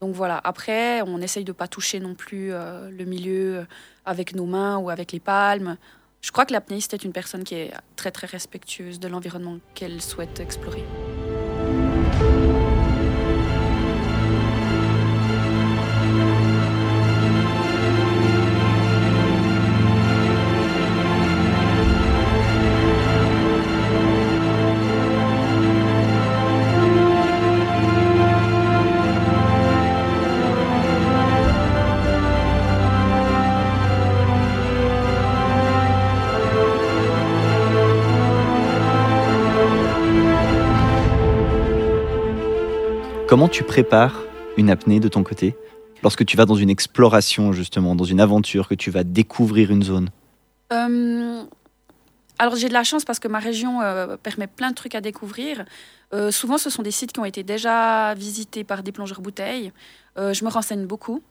Donc 0.00 0.14
voilà, 0.14 0.40
après, 0.44 1.02
on 1.02 1.20
essaye 1.20 1.44
de 1.44 1.50
ne 1.50 1.54
pas 1.54 1.68
toucher 1.68 2.00
non 2.00 2.14
plus 2.14 2.52
euh, 2.52 2.90
le 2.90 3.04
milieu 3.04 3.58
euh, 3.58 3.64
avec 4.06 4.34
nos 4.34 4.46
mains 4.46 4.78
ou 4.78 4.88
avec 4.88 5.12
les 5.12 5.20
palmes. 5.20 5.76
Je 6.22 6.32
crois 6.32 6.46
que 6.46 6.52
l'apnéiste 6.52 6.94
est 6.94 7.04
une 7.04 7.12
personne 7.12 7.44
qui 7.44 7.54
est 7.54 7.72
très 7.96 8.10
très 8.10 8.26
respectueuse 8.26 8.98
de 8.98 9.08
l'environnement 9.08 9.58
qu'elle 9.74 10.00
souhaite 10.00 10.40
explorer. 10.40 10.84
Comment 43.30 43.46
tu 43.46 43.62
prépares 43.62 44.24
une 44.56 44.70
apnée 44.70 44.98
de 44.98 45.06
ton 45.06 45.22
côté 45.22 45.54
lorsque 46.02 46.26
tu 46.26 46.36
vas 46.36 46.46
dans 46.46 46.56
une 46.56 46.68
exploration, 46.68 47.52
justement, 47.52 47.94
dans 47.94 48.02
une 48.02 48.20
aventure, 48.20 48.66
que 48.66 48.74
tu 48.74 48.90
vas 48.90 49.04
découvrir 49.04 49.70
une 49.70 49.84
zone? 49.84 50.08
Euh, 50.72 51.44
alors 52.40 52.56
j'ai 52.56 52.66
de 52.66 52.72
la 52.72 52.82
chance 52.82 53.04
parce 53.04 53.20
que 53.20 53.28
ma 53.28 53.38
région 53.38 53.82
euh, 53.82 54.16
permet 54.16 54.48
plein 54.48 54.70
de 54.70 54.74
trucs 54.74 54.96
à 54.96 55.00
découvrir. 55.00 55.64
Euh, 56.12 56.32
souvent 56.32 56.58
ce 56.58 56.70
sont 56.70 56.82
des 56.82 56.90
sites 56.90 57.12
qui 57.12 57.20
ont 57.20 57.24
été 57.24 57.44
déjà 57.44 58.14
visités 58.14 58.64
par 58.64 58.82
des 58.82 58.90
plongeurs 58.90 59.20
bouteilles. 59.20 59.70
Je 60.16 60.44
me 60.44 60.50
renseigne 60.50 60.86
beaucoup 60.86 61.22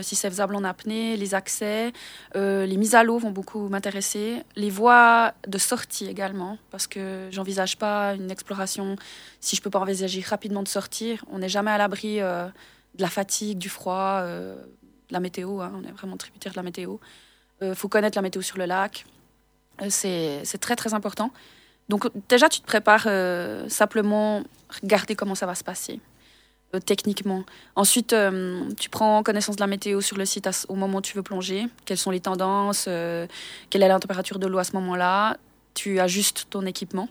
si 0.00 0.16
c'est 0.16 0.28
faisable 0.28 0.54
en 0.56 0.64
apnée, 0.64 1.16
les 1.16 1.34
accès, 1.34 1.92
euh, 2.36 2.66
les 2.66 2.76
mises 2.76 2.94
à 2.94 3.02
l'eau 3.04 3.18
vont 3.18 3.30
beaucoup 3.30 3.68
m'intéresser, 3.68 4.42
les 4.56 4.70
voies 4.70 5.32
de 5.46 5.58
sortie 5.58 6.06
également 6.06 6.58
parce 6.70 6.86
que 6.86 7.28
j'envisage 7.30 7.76
pas 7.78 8.14
une 8.14 8.30
exploration 8.30 8.96
si 9.40 9.56
je 9.56 9.62
peux 9.62 9.70
pas 9.70 9.80
envisager 9.80 10.20
rapidement 10.20 10.62
de 10.62 10.68
sortir. 10.68 11.24
On 11.30 11.38
n'est 11.38 11.48
jamais 11.48 11.70
à 11.70 11.78
l'abri 11.78 12.20
euh, 12.20 12.46
de 12.94 13.02
la 13.02 13.08
fatigue, 13.08 13.58
du 13.58 13.68
froid, 13.68 14.20
euh, 14.22 14.56
de 15.08 15.12
la 15.12 15.20
météo. 15.20 15.60
hein. 15.60 15.72
On 15.74 15.82
est 15.84 15.92
vraiment 15.92 16.16
tributaire 16.16 16.52
de 16.52 16.56
la 16.58 16.62
météo. 16.62 16.96
Il 17.62 17.74
faut 17.74 17.88
connaître 17.88 18.18
la 18.18 18.22
météo 18.22 18.42
sur 18.42 18.58
le 18.58 18.66
lac. 18.66 19.06
Euh, 19.82 19.86
c'est 19.90 20.58
très 20.58 20.76
très 20.76 20.94
important. 20.94 21.30
Donc 21.88 22.08
déjà, 22.28 22.48
tu 22.48 22.60
te 22.60 22.66
prépares 22.66 23.04
euh, 23.06 23.68
simplement, 23.68 24.42
regarder 24.82 25.14
comment 25.14 25.34
ça 25.34 25.46
va 25.46 25.54
se 25.54 25.64
passer 25.64 25.94
euh, 25.94 26.13
techniquement. 26.80 27.44
Ensuite, 27.76 28.12
euh, 28.12 28.62
tu 28.78 28.90
prends 28.90 29.22
connaissance 29.22 29.56
de 29.56 29.60
la 29.60 29.66
météo 29.66 30.00
sur 30.00 30.16
le 30.16 30.24
site 30.24 30.48
au 30.68 30.74
moment 30.74 30.98
où 30.98 31.02
tu 31.02 31.16
veux 31.16 31.22
plonger. 31.22 31.66
Quelles 31.84 31.98
sont 31.98 32.10
les 32.10 32.20
tendances 32.20 32.86
euh, 32.88 33.26
Quelle 33.70 33.82
est 33.82 33.88
la 33.88 33.98
température 33.98 34.38
de 34.38 34.46
l'eau 34.46 34.58
à 34.58 34.64
ce 34.64 34.72
moment-là 34.74 35.36
Tu 35.74 36.00
ajustes 36.00 36.46
ton 36.50 36.66
équipement. 36.66 37.08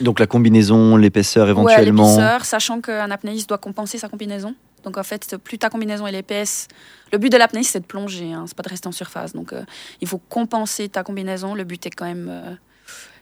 Donc 0.00 0.20
la 0.20 0.26
combinaison, 0.26 0.96
l'épaisseur 0.96 1.46
Ouais, 1.46 1.50
éventuellement. 1.52 2.16
l'épaisseur, 2.16 2.44
sachant 2.44 2.80
qu'un 2.80 3.10
apnéiste 3.10 3.48
doit 3.48 3.58
compenser 3.58 3.98
sa 3.98 4.08
combinaison. 4.08 4.54
Donc 4.84 4.96
en 4.96 5.02
fait, 5.02 5.36
plus 5.36 5.58
ta 5.58 5.68
combinaison 5.68 6.06
est 6.06 6.14
épaisse, 6.14 6.68
le 7.12 7.18
but 7.18 7.30
de 7.30 7.36
l'apnéiste 7.36 7.72
c'est 7.72 7.80
de 7.80 7.86
plonger, 7.86 8.32
hein, 8.32 8.44
c'est 8.46 8.56
pas 8.56 8.62
de 8.62 8.68
rester 8.68 8.88
en 8.88 8.92
surface. 8.92 9.32
Donc 9.34 9.52
euh, 9.52 9.62
il 10.00 10.08
faut 10.08 10.18
compenser 10.18 10.88
ta 10.88 11.02
combinaison. 11.02 11.54
Le 11.54 11.64
but 11.64 11.84
est 11.86 11.90
quand 11.90 12.06
même, 12.06 12.28
euh, 12.30 12.54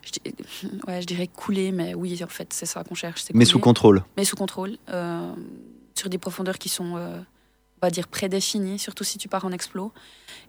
je, 0.03 0.69
ouais, 0.87 1.03
je 1.03 1.07
dirais 1.07 1.27
couler, 1.27 1.73
mais 1.73 1.95
oui, 1.95 2.23
en 2.23 2.29
fait 2.29 2.53
c'est 2.53 2.67
ça 2.67 2.85
qu'on 2.85 2.95
cherche. 2.95 3.25
mais 3.35 3.45
sous 3.45 3.59
contrôle. 3.59 4.03
mais 4.17 4.25
sous 4.25 4.37
contrôle, 4.37 4.77
euh, 4.91 5.33
sur 5.95 6.09
des 6.09 6.19
profondeurs 6.19 6.59
qui 6.59 6.69
sont, 6.69 6.97
euh, 6.97 7.19
on 7.19 7.87
va 7.87 7.91
dire, 7.91 8.09
prédéfinies, 8.09 8.79
surtout 8.79 9.05
si 9.05 9.19
tu 9.19 9.29
pars 9.29 9.45
en 9.45 9.53
explo. 9.53 9.93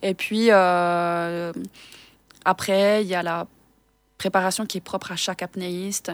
Et 0.01 0.13
puis, 0.13 0.47
euh, 0.51 1.51
après, 2.45 3.03
il 3.03 3.07
y 3.07 3.15
a 3.15 3.23
la 3.23 3.47
préparation 4.17 4.65
qui 4.65 4.77
est 4.77 4.81
propre 4.81 5.11
à 5.11 5.15
chaque 5.15 5.41
apnéiste. 5.41 6.11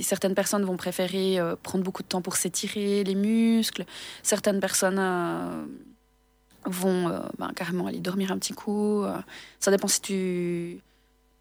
Certaines 0.00 0.34
personnes 0.34 0.64
vont 0.64 0.76
préférer 0.76 1.38
prendre 1.62 1.84
beaucoup 1.84 2.02
de 2.02 2.08
temps 2.08 2.20
pour 2.20 2.34
s'étirer 2.34 3.04
les 3.04 3.14
muscles. 3.14 3.84
Certaines 4.24 4.58
personnes 4.58 5.00
vont 6.64 7.22
ben, 7.38 7.52
carrément 7.54 7.86
aller 7.86 8.00
dormir 8.00 8.32
un 8.32 8.38
petit 8.38 8.54
coup. 8.54 9.04
Ça 9.60 9.70
dépend 9.70 9.86
si 9.86 10.00
tu 10.00 10.80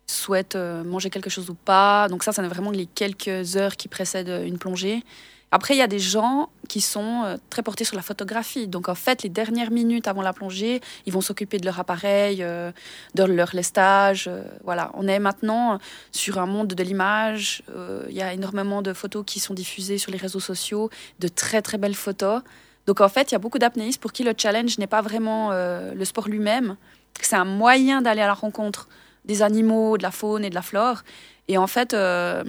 souhaites 0.07 0.55
euh, 0.55 0.83
manger 0.83 1.09
quelque 1.09 1.29
chose 1.29 1.49
ou 1.49 1.55
pas. 1.55 2.07
Donc 2.09 2.23
ça, 2.23 2.31
n'est 2.41 2.47
vraiment 2.47 2.71
les 2.71 2.85
quelques 2.85 3.57
heures 3.57 3.75
qui 3.75 3.87
précèdent 3.87 4.29
euh, 4.29 4.45
une 4.45 4.57
plongée. 4.57 5.03
Après, 5.51 5.73
il 5.73 5.77
y 5.77 5.83
a 5.83 5.87
des 5.87 5.99
gens 5.99 6.49
qui 6.67 6.81
sont 6.81 7.23
euh, 7.23 7.37
très 7.49 7.63
portés 7.63 7.85
sur 7.85 7.95
la 7.95 8.01
photographie. 8.01 8.67
Donc, 8.67 8.89
en 8.89 8.95
fait, 8.95 9.23
les 9.23 9.29
dernières 9.29 9.71
minutes 9.71 10.07
avant 10.07 10.21
la 10.21 10.33
plongée, 10.33 10.81
ils 11.05 11.13
vont 11.13 11.21
s'occuper 11.21 11.59
de 11.59 11.65
leur 11.65 11.79
appareil, 11.79 12.37
de 12.39 13.23
leur 13.23 13.55
lestage. 13.55 14.29
voilà, 14.63 14.91
on 14.95 15.07
est 15.07 15.19
maintenant 15.19 15.79
sur 16.11 16.39
un 16.39 16.45
monde 16.45 16.67
de 16.67 16.83
l'image. 16.83 17.63
Il 18.09 18.15
y 18.15 18.21
a 18.21 18.33
énormément 18.33 18.81
de 18.81 18.91
photos 18.91 19.23
qui 19.25 19.39
sont 19.39 19.53
diffusées 19.53 19.97
sur 19.97 20.11
les 20.11 20.17
réseaux 20.17 20.41
sociaux, 20.41 20.89
de 21.19 21.27
très 21.29 21.61
très 21.61 21.77
belles 21.77 21.95
photos. 21.95 22.41
Donc, 22.85 22.99
en 22.99 23.07
fait, 23.07 23.31
il 23.31 23.33
y 23.33 23.35
a 23.35 23.39
beaucoup 23.39 23.59
d'apnéistes 23.59 24.01
pour 24.01 24.11
qui 24.11 24.23
le 24.23 24.33
challenge 24.35 24.77
n'est 24.77 24.87
pas 24.87 25.03
vraiment 25.03 25.51
le 25.51 26.05
sport 26.05 26.27
lui-même. 26.27 26.75
C'est 27.21 27.37
un 27.37 27.45
moyen 27.45 28.01
d'aller 28.01 28.21
à 28.21 28.27
la 28.27 28.33
rencontre 28.33 28.89
des 29.25 29.41
animaux, 29.41 29.97
de 29.97 30.03
la 30.03 30.11
faune 30.11 30.45
et 30.45 30.49
de 30.49 30.55
la 30.55 30.61
flore. 30.61 31.03
Et 31.47 31.57
en 31.57 31.67
fait, 31.67 31.93
euh, 31.93 32.43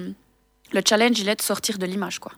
le 0.73 0.81
challenge, 0.87 1.19
il 1.19 1.29
est 1.29 1.37
de 1.37 1.43
sortir 1.43 1.79
de 1.79 1.87
l'image, 1.87 2.19
quoi. 2.19 2.33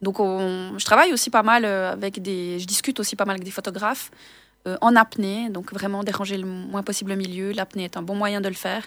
Donc, 0.00 0.18
on- 0.18 0.76
je 0.78 0.84
travaille 0.84 1.12
aussi 1.12 1.30
pas 1.30 1.42
mal 1.42 1.64
euh, 1.64 1.92
avec 1.92 2.20
des. 2.20 2.58
Je 2.58 2.66
discute 2.66 2.98
aussi 2.98 3.14
pas 3.14 3.24
mal 3.24 3.34
avec 3.34 3.44
des 3.44 3.52
photographes 3.52 4.10
euh, 4.66 4.76
en 4.80 4.96
apnée, 4.96 5.48
donc 5.50 5.72
vraiment 5.72 6.02
déranger 6.02 6.38
le 6.38 6.46
moins 6.46 6.82
possible 6.82 7.10
le 7.10 7.16
milieu. 7.16 7.52
L'apnée 7.52 7.84
est 7.84 7.96
un 7.96 8.02
bon 8.02 8.16
moyen 8.16 8.40
de 8.40 8.48
le 8.48 8.54
faire. 8.54 8.84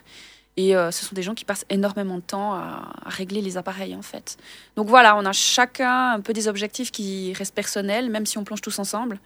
Et 0.58 0.72
ce 0.72 1.04
sont 1.06 1.14
des 1.14 1.22
gens 1.22 1.34
qui 1.36 1.44
passent 1.44 1.66
énormément 1.70 2.16
de 2.16 2.22
temps 2.22 2.54
à, 2.54 2.94
régler 3.08 3.42
les 3.42 3.58
appareils, 3.58 3.94
en 3.94 4.02
fait. 4.02 4.38
Donc 4.78 4.88
voilà, 4.88 5.18
on 5.18 5.26
a 5.26 5.34
chacun 5.34 6.12
un 6.14 6.22
peu 6.22 6.32
des 6.32 6.48
objectifs 6.48 6.92
qui 6.92 7.34
restent 7.34 7.54
personnels, 7.54 8.10
même 8.10 8.26
si 8.26 8.38
on 8.38 8.46
plonge 8.46 8.62
tous 8.62 8.80
ensemble. 8.80 9.20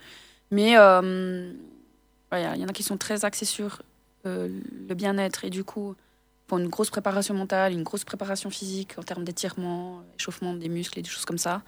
Mais 0.49 0.71
il 0.71 0.75
y 0.75 0.77
en 0.79 2.67
a 2.67 2.73
qui 2.73 2.81
sont 2.81 2.97
très 2.97 3.25
axés 3.25 3.45
sur 3.45 3.83
le 4.25 4.93
bien-être 4.95 5.45
et 5.45 5.49
du 5.49 5.63
coup, 5.63 5.95
pour 6.47 6.57
une 6.57 6.67
grosse 6.67 6.89
préparation 6.89 7.33
mentale, 7.33 7.73
une 7.73 7.83
grosse 7.83 8.03
préparation 8.03 8.49
physique 8.49 8.95
en 8.97 9.03
termes 9.03 9.23
d'étirement, 9.23 10.01
échauffement 10.17 10.53
des 10.53 10.67
muscles 10.67 10.99
et 10.99 11.01
des 11.01 11.09
choses 11.09 11.25
comme 11.25 11.37
ça. 11.37 11.61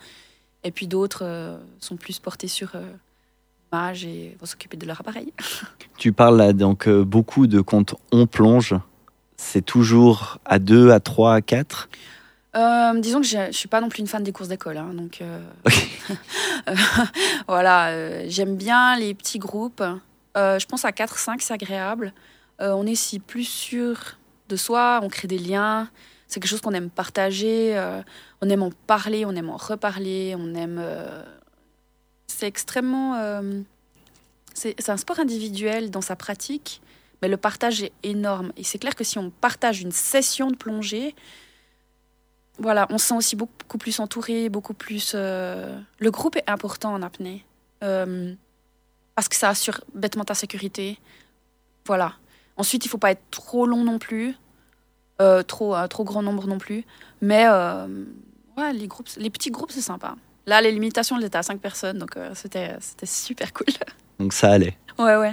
Et 0.64 0.72
puis 0.72 0.88
d'autres 0.88 1.24
euh, 1.24 1.58
sont 1.80 1.96
plus 1.96 2.20
portés 2.20 2.48
sur 2.48 2.76
euh, 2.76 2.84
l'image 3.72 4.06
et 4.06 4.36
vont 4.40 4.46
s'occuper 4.46 4.78
de 4.78 4.86
leur 4.86 5.00
appareil. 5.00 5.32
Tu 5.98 6.12
parles 6.12 6.38
là 6.38 6.52
donc 6.52 6.88
euh, 6.88 7.04
beaucoup 7.04 7.46
de 7.46 7.62
quand 7.62 7.96
on 8.12 8.26
plonge. 8.26 8.76
C'est 9.38 9.64
toujours 9.64 10.40
à 10.46 10.58
2, 10.60 10.92
à 10.92 11.00
3, 11.00 11.36
à 11.36 11.42
4. 11.42 11.90
Euh, 12.56 13.00
disons 13.00 13.22
que 13.22 13.28
je 13.28 13.38
ne 13.38 13.52
suis 13.52 13.68
pas 13.68 13.82
non 13.82 13.90
plus 13.90 14.02
une 14.02 14.08
fan 14.08 14.24
des 14.24 14.32
courses 14.32 14.50
d'école. 14.50 14.78
hein, 14.78 14.94
donc 14.94 15.22
euh, 15.22 15.42
euh, 16.68 16.76
voilà, 17.48 17.90
euh, 17.90 18.26
j'aime 18.28 18.56
bien 18.56 18.98
les 18.98 19.14
petits 19.14 19.40
groupes. 19.40 19.84
Euh, 20.38 20.60
je 20.60 20.66
pense 20.66 20.86
à 20.86 20.90
4-5, 20.90 21.38
c'est 21.40 21.54
agréable. 21.54 22.14
Euh, 22.62 22.74
on 22.74 22.86
est 22.86 22.96
si 22.96 23.20
plus 23.20 23.44
sûr 23.44 24.18
de 24.50 24.56
soi, 24.56 25.00
on 25.04 25.10
crée 25.10 25.28
des 25.28 25.40
liens. 25.40 25.90
C'est 26.28 26.40
quelque 26.40 26.50
chose 26.50 26.62
qu'on 26.62 26.74
aime 26.74 26.90
partager. 26.90 27.78
euh, 27.78 28.02
on 28.42 28.50
aime 28.50 28.64
en 28.64 28.72
parler, 28.88 29.26
on 29.26 29.32
aime 29.32 29.50
en 29.50 29.58
reparler. 29.58 30.36
On 30.38 30.54
aime. 30.54 30.78
euh, 30.80 31.24
c'est 32.28 32.48
extrêmement. 32.48 33.42
c'est 34.54 34.90
un 34.90 34.98
sport 34.98 35.20
individuel 35.20 35.92
dans 35.92 36.02
sa 36.02 36.16
pratique, 36.16 36.82
mais 37.22 37.28
le 37.28 37.38
partage 37.38 37.84
est 37.84 37.92
énorme. 38.04 38.52
Et 38.58 38.64
c'est 38.64 38.80
clair 38.80 38.96
que 38.96 39.04
si 39.04 39.18
on 39.18 39.30
partage 39.30 39.82
une 39.82 39.92
session 39.92 40.50
de 40.50 40.56
plongée, 40.56 41.16
voilà, 42.58 42.88
on 42.90 42.98
se 42.98 43.08
sent 43.08 43.16
aussi 43.16 43.36
beaucoup 43.36 43.78
plus 43.78 44.00
entouré, 44.00 44.50
beaucoup 44.50 44.74
plus. 44.74 45.14
Le 45.14 46.10
groupe 46.10 46.36
est 46.36 46.50
important 46.50 46.94
en 46.94 47.02
apnée 47.02 47.46
parce 47.80 49.28
que 49.28 49.36
ça 49.36 49.50
assure 49.50 49.82
bêtement 49.94 50.24
ta 50.24 50.34
sécurité. 50.34 50.98
Voilà. 51.86 52.16
Ensuite, 52.62 52.86
il 52.86 52.90
faut 52.90 53.00
pas 53.00 53.10
être 53.10 53.24
trop 53.32 53.66
long 53.66 53.84
non 53.84 53.98
plus, 53.98 54.36
euh, 55.20 55.42
trop 55.42 55.76
euh, 55.76 55.88
trop 55.88 56.04
grand 56.04 56.22
nombre 56.22 56.46
non 56.46 56.60
plus. 56.60 56.86
Mais 57.20 57.46
euh, 57.48 57.88
ouais, 58.56 58.72
les 58.72 58.86
groupes, 58.86 59.08
les 59.18 59.32
petits 59.32 59.50
groupes, 59.50 59.72
c'est 59.72 59.82
sympa. 59.82 60.14
Là, 60.46 60.62
les 60.62 60.72
limitations, 60.72 61.18
elles 61.18 61.26
étaient 61.26 61.40
à 61.40 61.42
5 61.42 61.60
personnes, 61.60 61.98
donc 61.98 62.18
euh, 62.18 62.30
c'était 62.36 62.76
c'était 62.80 63.08
super 63.08 63.52
cool. 63.52 63.66
Donc 64.20 64.32
ça 64.34 64.52
allait. 64.52 64.78
ouais, 65.00 65.16
ouais. 65.16 65.32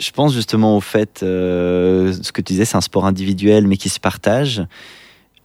Je 0.00 0.10
pense 0.12 0.32
justement 0.32 0.78
au 0.78 0.80
fait, 0.80 1.18
ce 1.20 2.32
que 2.32 2.40
tu 2.40 2.54
disais, 2.54 2.64
c'est 2.64 2.78
un 2.78 2.80
sport 2.80 3.04
individuel 3.04 3.66
mais 3.66 3.76
qui 3.76 3.90
se 3.90 4.00
partage. 4.00 4.64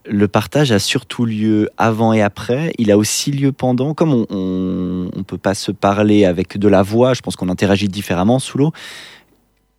Le 0.05 0.29
partage 0.29 0.71
a 0.71 0.79
surtout 0.79 1.25
lieu 1.25 1.69
avant 1.77 2.13
et 2.13 2.21
après. 2.21 2.71
Il 2.77 2.89
a 2.89 2.97
aussi 2.97 3.31
lieu 3.31 3.51
pendant. 3.51 3.93
Comme 3.93 4.25
on 4.29 5.09
on 5.13 5.23
peut 5.23 5.37
pas 5.37 5.55
se 5.55 5.73
parler 5.73 6.23
avec 6.23 6.57
de 6.57 6.69
la 6.69 6.83
voix, 6.83 7.13
je 7.13 7.19
pense 7.19 7.35
qu'on 7.35 7.49
interagit 7.49 7.89
différemment 7.89 8.39
sous 8.39 8.57
l'eau. 8.57 8.71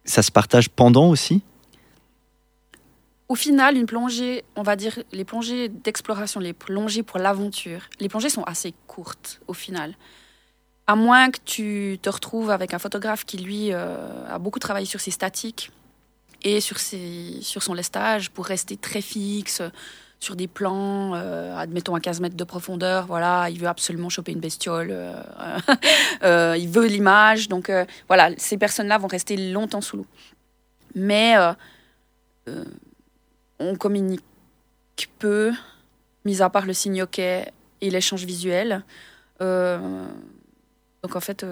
Ça 0.04 0.22
se 0.22 0.30
partage 0.30 0.68
pendant 0.68 1.08
aussi. 1.08 1.42
Au 3.28 3.36
final, 3.36 3.76
une 3.76 3.86
plongée, 3.86 4.44
on 4.56 4.62
va 4.62 4.74
dire 4.74 4.98
les 5.12 5.24
plongées 5.24 5.68
d'exploration, 5.68 6.40
les 6.40 6.52
plongées 6.52 7.04
pour 7.04 7.20
l'aventure, 7.20 7.82
les 8.00 8.08
plongées 8.08 8.28
sont 8.28 8.42
assez 8.42 8.74
courtes 8.88 9.40
au 9.46 9.52
final. 9.52 9.94
À 10.88 10.96
moins 10.96 11.30
que 11.30 11.38
tu 11.44 12.00
te 12.02 12.10
retrouves 12.10 12.50
avec 12.50 12.74
un 12.74 12.80
photographe 12.80 13.24
qui, 13.24 13.38
lui, 13.38 13.72
euh, 13.72 14.26
a 14.28 14.40
beaucoup 14.40 14.58
travaillé 14.58 14.86
sur 14.86 15.00
ses 15.00 15.12
statiques 15.12 15.70
et 16.42 16.60
sur, 16.60 16.80
ses, 16.80 17.38
sur 17.42 17.62
son 17.62 17.74
lestage 17.74 18.30
pour 18.30 18.46
rester 18.46 18.76
très 18.76 19.00
fixe 19.00 19.62
sur 20.20 20.36
des 20.36 20.46
plans, 20.46 21.14
euh, 21.14 21.56
admettons 21.56 21.94
à 21.94 22.00
15 22.00 22.20
mètres 22.20 22.36
de 22.36 22.44
profondeur, 22.44 23.06
voilà, 23.06 23.48
il 23.48 23.58
veut 23.58 23.68
absolument 23.68 24.10
choper 24.10 24.32
une 24.32 24.40
bestiole, 24.40 24.90
euh, 24.90 25.14
euh, 26.22 26.56
il 26.58 26.68
veut 26.68 26.86
l'image, 26.86 27.48
donc 27.48 27.72
voilà, 28.06 28.30
ces 28.36 28.58
personnes-là 28.58 28.98
vont 28.98 29.08
rester 29.08 29.36
longtemps 29.50 29.80
sous 29.80 29.96
l'eau. 29.96 30.06
Mais 30.94 31.34
on 33.58 33.76
communique 33.76 34.22
peu, 35.18 35.52
mis 36.26 36.42
à 36.42 36.50
part 36.50 36.66
le 36.66 36.74
signe 36.74 37.04
et 37.16 37.90
l'échange 37.90 38.24
visuel. 38.24 38.84
Donc 39.40 41.16
en 41.16 41.20
fait, 41.20 41.46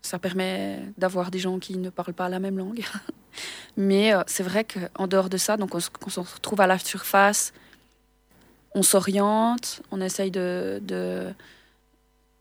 ça 0.00 0.20
permet 0.20 0.80
d'avoir 0.96 1.32
des 1.32 1.40
gens 1.40 1.58
qui 1.58 1.76
ne 1.76 1.90
parlent 1.90 2.14
pas 2.14 2.28
la 2.28 2.38
même 2.38 2.58
langue. 2.58 2.84
Mais 3.76 4.12
c'est 4.26 4.42
vrai 4.42 4.64
qu'en 4.64 5.08
dehors 5.08 5.30
de 5.30 5.38
ça, 5.38 5.56
donc 5.56 5.74
on, 5.74 5.78
on 5.78 6.10
se 6.10 6.20
retrouve 6.20 6.60
à 6.60 6.66
la 6.66 6.78
surface, 6.78 7.52
on 8.74 8.82
s'oriente, 8.82 9.82
on 9.90 10.00
essaye 10.00 10.30
de, 10.30 10.80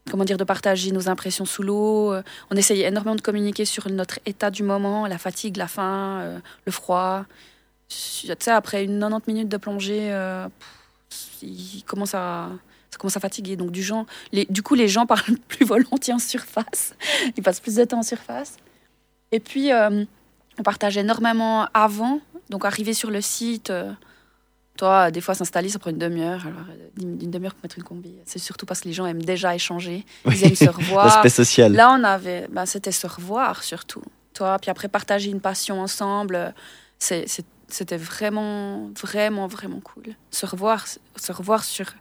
comment 0.09 0.23
dire, 0.23 0.37
de 0.37 0.43
partager 0.43 0.91
nos 0.91 1.09
impressions 1.09 1.45
sous 1.45 1.63
l'eau. 1.63 2.13
On 2.49 2.55
essayait 2.55 2.87
énormément 2.87 3.15
de 3.15 3.21
communiquer 3.21 3.65
sur 3.65 3.89
notre 3.89 4.19
état 4.25 4.51
du 4.51 4.63
moment, 4.63 5.07
la 5.07 5.17
fatigue, 5.17 5.57
la 5.57 5.67
faim, 5.67 6.41
le 6.65 6.71
froid. 6.71 7.25
Tu 7.89 8.27
sais, 8.39 8.51
après 8.51 8.85
une 8.85 8.99
90 8.99 9.27
minutes 9.27 9.49
de 9.49 9.57
plongée, 9.57 10.13
il 11.41 11.83
commence 11.85 12.15
à 12.15 12.49
ça 12.91 12.97
commence 12.97 13.17
à 13.17 13.21
fatiguer. 13.21 13.55
Donc 13.55 13.71
du, 13.71 13.81
genre, 13.81 14.05
du 14.31 14.61
coup, 14.61 14.75
les 14.75 14.87
gens 14.87 15.05
parlent 15.07 15.37
plus 15.47 15.65
volontiers 15.65 16.13
en 16.13 16.19
surface. 16.19 16.93
Ils 17.35 17.43
passent 17.43 17.61
plus 17.61 17.75
de 17.75 17.85
temps 17.85 17.99
en 17.99 18.03
surface. 18.03 18.57
Et 19.31 19.39
puis, 19.39 19.71
euh, 19.71 20.03
on 20.59 20.63
partage 20.63 20.97
énormément 20.97 21.67
avant. 21.73 22.19
Donc 22.49 22.65
arriver 22.65 22.93
sur 22.93 23.09
le 23.09 23.21
site, 23.21 23.69
euh, 23.69 23.91
toi, 24.77 25.11
des 25.11 25.21
fois 25.21 25.35
s'installer, 25.35 25.69
ça 25.69 25.79
prend 25.79 25.91
une 25.91 25.97
demi-heure. 25.97 26.45
Alors, 26.47 26.65
euh, 26.69 27.01
une 27.01 27.31
demi-heure 27.31 27.53
pour 27.53 27.63
mettre 27.63 27.77
une 27.77 27.83
combi. 27.83 28.15
C'est 28.25 28.39
surtout 28.39 28.65
parce 28.65 28.81
que 28.81 28.87
les 28.87 28.93
gens 28.93 29.05
aiment 29.05 29.21
déjà 29.21 29.53
échanger. 29.53 30.05
Ils 30.25 30.43
aiment 30.43 30.55
se 30.55 30.69
revoir. 30.69 31.05
L'aspect 31.05 31.29
social. 31.29 31.73
Là, 31.73 31.95
on 31.97 32.03
avait, 32.03 32.47
ben, 32.49 32.65
c'était 32.65 32.91
se 32.91 33.07
revoir 33.07 33.63
surtout. 33.63 34.03
Toi, 34.33 34.57
puis 34.59 34.71
après 34.71 34.87
partager 34.87 35.29
une 35.29 35.41
passion 35.41 35.81
ensemble. 35.81 36.53
C'est 36.99 37.25
c'était 37.71 37.97
vraiment, 37.97 38.91
vraiment, 39.01 39.47
vraiment 39.47 39.79
cool. 39.79 40.15
Se 40.29 40.45
revoir, 40.45 40.85
se 40.87 41.31
revoir 41.31 41.63
sur 41.63 41.93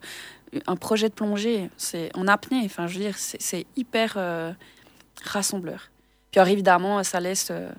un 0.66 0.76
projet 0.76 1.08
de 1.08 1.14
plongée, 1.14 1.70
c'est 1.76 2.10
en 2.14 2.26
apnée. 2.26 2.62
Enfin, 2.64 2.86
je 2.86 2.98
veux 2.98 3.04
dire, 3.04 3.14
c'est 3.16 3.66
hyper 3.76 4.14
euh, 4.16 4.52
rassembleur. 5.24 5.90
Puis 6.30 6.40
alors, 6.40 6.52
évidemment, 6.52 7.02
ça 7.04 7.20
laisse. 7.20 7.48
Euh, 7.50 7.70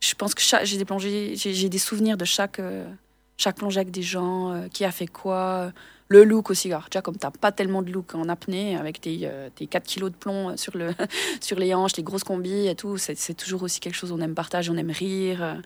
je 0.00 0.14
pense 0.14 0.34
que 0.34 0.42
j'ai 0.64 0.76
des 0.76 0.84
plongées, 0.84 1.34
j'ai 1.36 1.68
des 1.68 1.78
souvenirs 1.78 2.16
de 2.16 2.24
chaque, 2.24 2.58
euh, 2.58 2.86
chaque 3.36 3.56
plongée 3.56 3.80
avec 3.80 3.90
des 3.90 4.02
gens, 4.02 4.68
qui 4.72 4.84
a 4.84 4.90
fait 4.90 5.06
quoi. 5.06 5.72
Le 6.08 6.22
look 6.22 6.50
aussi, 6.50 6.70
alors, 6.70 6.90
tu 6.90 6.96
vois, 6.96 7.02
comme 7.02 7.16
t'as 7.16 7.30
pas 7.30 7.50
tellement 7.50 7.82
de 7.82 7.90
look 7.90 8.14
en 8.14 8.28
apnée, 8.28 8.76
avec 8.76 9.00
tes, 9.00 9.28
tes 9.54 9.66
4 9.66 9.84
kilos 9.84 10.10
de 10.10 10.16
plomb 10.16 10.56
sur, 10.56 10.76
le, 10.76 10.92
sur 11.40 11.58
les 11.58 11.74
hanches, 11.74 11.96
les 11.96 12.02
grosses 12.02 12.24
combis 12.24 12.68
et 12.68 12.74
tout, 12.74 12.98
c'est 12.98 13.34
toujours 13.34 13.62
aussi 13.62 13.80
quelque 13.80 13.96
chose, 13.96 14.12
on 14.12 14.20
aime 14.20 14.34
partager, 14.34 14.70
on 14.70 14.76
aime 14.76 14.90
rire 14.90 15.62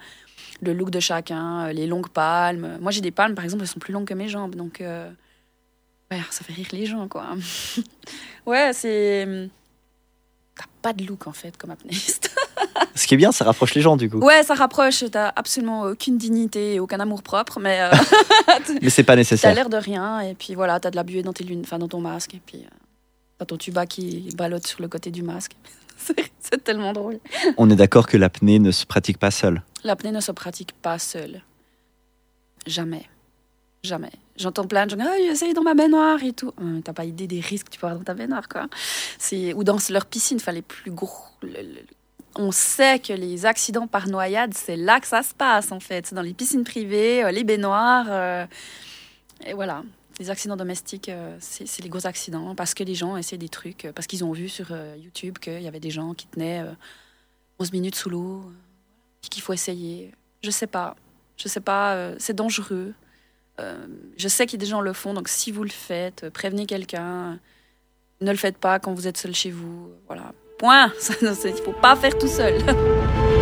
le 0.62 0.72
look 0.72 0.90
de 0.90 1.00
chacun, 1.00 1.72
les 1.72 1.86
longues 1.86 2.08
palmes. 2.08 2.78
Moi, 2.80 2.92
j'ai 2.92 3.00
des 3.00 3.10
palmes, 3.10 3.34
par 3.34 3.44
exemple, 3.44 3.62
elles 3.62 3.68
sont 3.68 3.80
plus 3.80 3.92
longues 3.92 4.06
que 4.06 4.14
mes 4.14 4.28
jambes, 4.28 4.54
donc 4.54 4.80
Ouais, 6.10 6.20
ça 6.30 6.42
fait 6.44 6.54
rire 6.54 6.68
les 6.72 6.86
gens, 6.86 7.06
quoi. 7.06 7.36
ouais, 8.46 8.72
c'est. 8.72 9.50
T'as 10.56 10.64
pas 10.80 10.92
de 10.92 11.04
look, 11.04 11.26
en 11.26 11.32
fait, 11.32 11.56
comme 11.56 11.70
apnéiste. 11.70 12.27
Ce 12.94 13.06
qui 13.06 13.14
est 13.14 13.16
bien, 13.16 13.32
ça 13.32 13.44
rapproche 13.44 13.74
les 13.74 13.80
gens, 13.80 13.96
du 13.96 14.10
coup. 14.10 14.18
Ouais, 14.18 14.42
ça 14.42 14.54
rapproche. 14.54 15.04
T'as 15.10 15.32
absolument 15.36 15.82
aucune 15.82 16.18
dignité 16.18 16.74
et 16.74 16.80
aucun 16.80 17.00
amour 17.00 17.22
propre, 17.22 17.60
mais. 17.60 17.80
Euh, 17.80 17.90
mais 18.82 18.90
c'est 18.90 19.04
pas 19.04 19.16
nécessaire. 19.16 19.50
T'as 19.50 19.54
l'air 19.54 19.68
de 19.68 19.76
rien, 19.76 20.20
et 20.20 20.34
puis 20.34 20.54
voilà, 20.54 20.80
t'as 20.80 20.90
de 20.90 20.96
la 20.96 21.04
buée 21.04 21.22
dans, 21.22 21.32
tes 21.32 21.44
lunes, 21.44 21.62
enfin, 21.64 21.78
dans 21.78 21.88
ton 21.88 22.00
masque, 22.00 22.34
et 22.34 22.42
puis. 22.44 22.58
Euh, 22.58 22.76
t'as 23.38 23.44
ton 23.44 23.56
tuba 23.56 23.86
qui 23.86 24.28
ballotte 24.36 24.66
sur 24.66 24.82
le 24.82 24.88
côté 24.88 25.10
du 25.10 25.22
masque. 25.22 25.52
c'est 26.40 26.62
tellement 26.62 26.92
drôle. 26.92 27.18
On 27.56 27.70
est 27.70 27.76
d'accord 27.76 28.06
que 28.06 28.16
l'apnée 28.16 28.58
ne 28.58 28.70
se 28.70 28.86
pratique 28.86 29.18
pas 29.18 29.30
seule. 29.30 29.62
L'apnée 29.84 30.12
ne 30.12 30.20
se 30.20 30.32
pratique 30.32 30.72
pas 30.72 30.98
seule. 30.98 31.42
Jamais. 32.66 33.06
Jamais. 33.82 34.12
J'entends 34.36 34.66
plein 34.66 34.86
de 34.86 34.90
gens, 34.90 34.96
ah, 35.00 35.18
essaye 35.18 35.54
dans 35.54 35.62
ma 35.62 35.74
baignoire 35.74 36.22
et 36.22 36.32
tout. 36.32 36.52
Hum, 36.60 36.82
t'as 36.82 36.92
pas 36.92 37.04
idée 37.04 37.26
des 37.26 37.40
risques 37.40 37.66
que 37.66 37.72
tu 37.72 37.80
peux 37.80 37.86
avoir 37.86 37.98
dans 37.98 38.04
ta 38.04 38.14
baignoire, 38.14 38.48
quoi. 38.48 38.66
Ou 39.54 39.64
dans 39.64 39.78
leur 39.90 40.06
piscine, 40.06 40.40
fallait 40.40 40.62
plus 40.62 40.90
gros. 40.90 41.10
On 42.38 42.52
sait 42.52 43.00
que 43.00 43.12
les 43.12 43.44
accidents 43.44 43.88
par 43.88 44.06
noyade, 44.06 44.54
c'est 44.54 44.76
là 44.76 45.00
que 45.00 45.08
ça 45.08 45.22
se 45.22 45.34
passe, 45.34 45.72
en 45.72 45.80
fait. 45.80 46.14
Dans 46.14 46.22
les 46.22 46.32
piscines 46.32 46.64
privées, 46.64 47.24
euh, 47.24 47.32
les 47.32 47.44
baignoires. 47.44 48.06
Euh, 48.08 48.46
et 49.44 49.52
voilà. 49.52 49.82
Les 50.20 50.30
accidents 50.30 50.56
domestiques, 50.56 51.08
euh, 51.08 51.36
c'est, 51.40 51.82
les 51.82 51.88
gros 51.88 52.06
accidents 52.06 52.54
parce 52.54 52.74
que 52.74 52.84
les 52.84 52.94
gens 52.94 53.16
essaient 53.16 53.38
des 53.38 53.48
trucs, 53.48 53.88
parce 53.94 54.06
qu'ils 54.06 54.24
ont 54.24 54.32
vu 54.32 54.48
sur 54.48 54.72
YouTube 54.96 55.38
qu'il 55.38 55.60
y 55.60 55.68
avait 55.68 55.78
des 55.78 55.90
gens 55.90 56.14
qui 56.14 56.26
tenaient 56.26 56.64
11 57.60 57.72
minutes 57.72 57.94
sous 57.94 58.10
l'eau, 58.10 58.42
qu'il 59.30 59.42
faut 59.42 59.52
essayer. 59.52 60.12
Je 60.42 60.50
sais 60.50 60.66
pas. 60.66 60.96
Je 61.36 61.46
sais 61.46 61.60
pas. 61.60 62.14
c'est 62.18 62.34
dangereux. 62.34 62.94
Je 64.16 64.28
sais 64.28 64.42
a 64.42 64.56
des 64.56 64.66
gens 64.66 64.80
le 64.80 64.92
font, 64.92 65.14
donc 65.14 65.28
si 65.28 65.52
vous 65.52 65.62
le 65.62 65.70
faites, 65.70 66.30
prévenez 66.30 66.66
quelqu'un. 66.66 67.38
Ne 68.20 68.32
le 68.32 68.36
faites 68.36 68.58
pas 68.58 68.80
quand 68.80 68.92
vous 68.94 69.06
êtes 69.06 69.18
seul 69.18 69.36
chez 69.36 69.52
vous. 69.52 69.92
Voilà. 70.08 70.32
Point. 70.58 70.92
Il 71.22 71.28
ne 71.28 71.34
faut 71.34 71.72
pas 71.72 71.96
faire 71.96 72.18
tout 72.18 72.28
seul. 72.28 72.54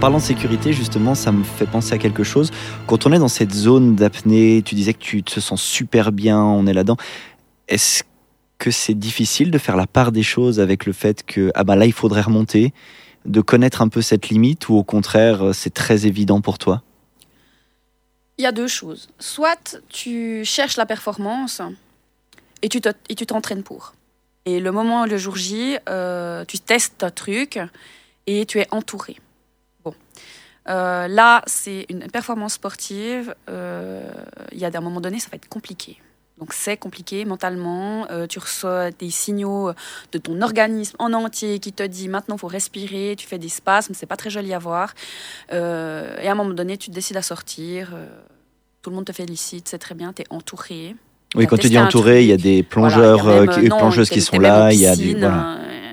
parlant 0.00 0.16
de 0.16 0.22
sécurité, 0.22 0.72
justement, 0.72 1.14
ça 1.14 1.30
me 1.30 1.44
fait 1.44 1.66
penser 1.66 1.92
à 1.92 1.98
quelque 1.98 2.24
chose. 2.24 2.50
Quand 2.86 3.06
on 3.06 3.12
est 3.12 3.18
dans 3.18 3.28
cette 3.28 3.52
zone 3.52 3.96
d'apnée, 3.96 4.62
tu 4.64 4.74
disais 4.74 4.94
que 4.94 4.98
tu 4.98 5.22
te 5.22 5.40
sens 5.40 5.60
super 5.62 6.10
bien, 6.10 6.40
on 6.40 6.66
est 6.66 6.72
là-dedans. 6.72 6.96
Est-ce 7.68 8.04
que 8.56 8.70
c'est 8.70 8.94
difficile 8.94 9.50
de 9.50 9.58
faire 9.58 9.76
la 9.76 9.86
part 9.86 10.10
des 10.10 10.22
choses 10.22 10.58
avec 10.58 10.86
le 10.86 10.94
fait 10.94 11.22
que 11.24 11.50
ah 11.54 11.64
bah 11.64 11.76
là 11.76 11.84
il 11.84 11.92
faudrait 11.92 12.22
remonter, 12.22 12.72
de 13.26 13.42
connaître 13.42 13.82
un 13.82 13.88
peu 13.88 14.00
cette 14.00 14.30
limite 14.30 14.70
ou 14.70 14.74
au 14.76 14.82
contraire 14.82 15.54
c'est 15.54 15.74
très 15.74 16.06
évident 16.06 16.40
pour 16.40 16.56
toi? 16.56 16.82
Il 18.38 18.42
y 18.42 18.46
a 18.46 18.52
deux 18.52 18.68
choses. 18.68 19.10
Soit 19.18 19.78
tu 19.90 20.46
cherches 20.46 20.78
la 20.78 20.86
performance 20.86 21.60
et 22.62 22.70
tu 22.70 22.80
t'entraînes 22.80 23.62
pour. 23.62 23.92
Et 24.46 24.60
le 24.60 24.72
moment, 24.72 25.04
le 25.04 25.18
jour 25.18 25.36
J, 25.36 25.76
euh, 25.90 26.46
tu 26.46 26.58
testes 26.58 26.98
ta 26.98 27.10
truc 27.10 27.58
et 28.26 28.46
tu 28.46 28.60
es 28.60 28.66
entouré. 28.70 29.16
Euh, 30.68 31.08
là, 31.08 31.42
c'est 31.46 31.86
une 31.88 32.06
performance 32.08 32.54
sportive. 32.54 33.34
Euh, 33.48 34.10
il 34.52 34.58
y 34.58 34.64
a 34.64 34.70
un 34.72 34.80
moment 34.80 35.00
donné, 35.00 35.18
ça 35.18 35.28
va 35.30 35.36
être 35.36 35.48
compliqué. 35.48 35.98
Donc 36.38 36.54
c'est 36.54 36.76
compliqué 36.76 37.24
mentalement. 37.26 38.06
Euh, 38.10 38.26
tu 38.26 38.38
reçois 38.38 38.90
des 38.92 39.10
signaux 39.10 39.72
de 40.12 40.18
ton 40.18 40.40
organisme 40.40 40.96
en 40.98 41.12
entier 41.12 41.58
qui 41.58 41.72
te 41.72 41.82
dit 41.82 42.08
maintenant 42.08 42.38
faut 42.38 42.46
respirer. 42.46 43.14
Tu 43.18 43.26
fais 43.26 43.38
des 43.38 43.50
spasmes, 43.50 43.92
c'est 43.94 44.06
pas 44.06 44.16
très 44.16 44.30
joli 44.30 44.54
à 44.54 44.58
voir. 44.58 44.94
et 45.50 45.54
à 45.54 46.32
un 46.32 46.34
moment 46.34 46.54
donné, 46.54 46.78
tu 46.78 46.90
décides 46.90 47.18
à 47.18 47.22
sortir. 47.22 47.92
tout 48.80 48.90
le 48.90 48.96
monde 48.96 49.04
te 49.04 49.12
félicite, 49.12 49.68
c'est 49.68 49.78
très 49.78 49.94
bien. 49.94 50.14
Tu 50.14 50.22
es 50.22 50.26
entouré. 50.30 50.96
Oui, 51.34 51.46
quand 51.46 51.58
tu 51.58 51.68
dis 51.68 51.78
entouré, 51.78 52.22
il 52.22 52.28
y 52.28 52.32
a 52.32 52.38
des 52.38 52.62
plongeurs, 52.62 53.22
plongeuses 53.76 54.08
qui 54.08 54.22
sont 54.22 54.38
là. 54.38 54.72
Il 54.72 54.80
y 54.80 54.86
a 54.86 54.96
du, 54.96 55.14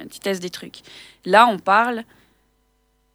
tu 0.09 0.19
testes 0.19 0.41
des 0.41 0.49
trucs. 0.49 0.79
Là, 1.25 1.47
on 1.47 1.59
parle 1.59 2.03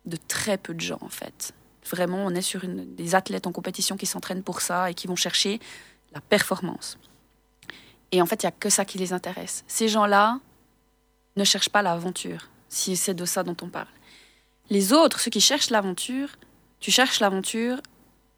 de 0.05 0.17
très 0.29 0.59
peu 0.59 0.75
de 0.75 0.81
gens 0.81 0.99
en 1.01 1.09
fait. 1.09 1.53
Vraiment, 1.91 2.25
on 2.25 2.31
est 2.31 2.43
sur 2.43 2.63
des 2.65 3.15
athlètes 3.15 3.47
en 3.47 3.53
compétition 3.53 3.97
qui 3.97 4.07
s'entraînent 4.07 4.43
pour 4.43 4.61
ça 4.61 4.91
et 4.91 4.95
qui 4.95 5.07
vont 5.07 5.17
chercher 5.17 5.61
la 6.13 6.21
performance. 6.21 6.99
Et 8.13 8.23
en 8.23 8.27
fait, 8.27 8.43
il 8.43 8.47
n'y 8.47 8.49
a 8.49 8.53
que 8.53 8.71
ça 8.71 8.85
qui 8.85 8.99
les 8.99 9.13
intéresse. 9.13 9.65
Ces 9.67 9.89
gens-là 9.89 10.39
ne 11.37 11.45
cherchent 11.45 11.71
pas 11.71 11.83
l'aventure, 11.83 12.51
si 12.69 12.97
c'est 12.97 13.15
de 13.15 13.25
ça 13.25 13.43
dont 13.43 13.57
on 13.63 13.69
parle. 13.69 13.89
Les 14.71 14.93
autres, 14.93 15.19
ceux 15.19 15.31
qui 15.31 15.41
cherchent 15.41 15.71
l'aventure, 15.71 16.29
tu 16.79 16.91
cherches 16.91 17.21
l'aventure 17.21 17.81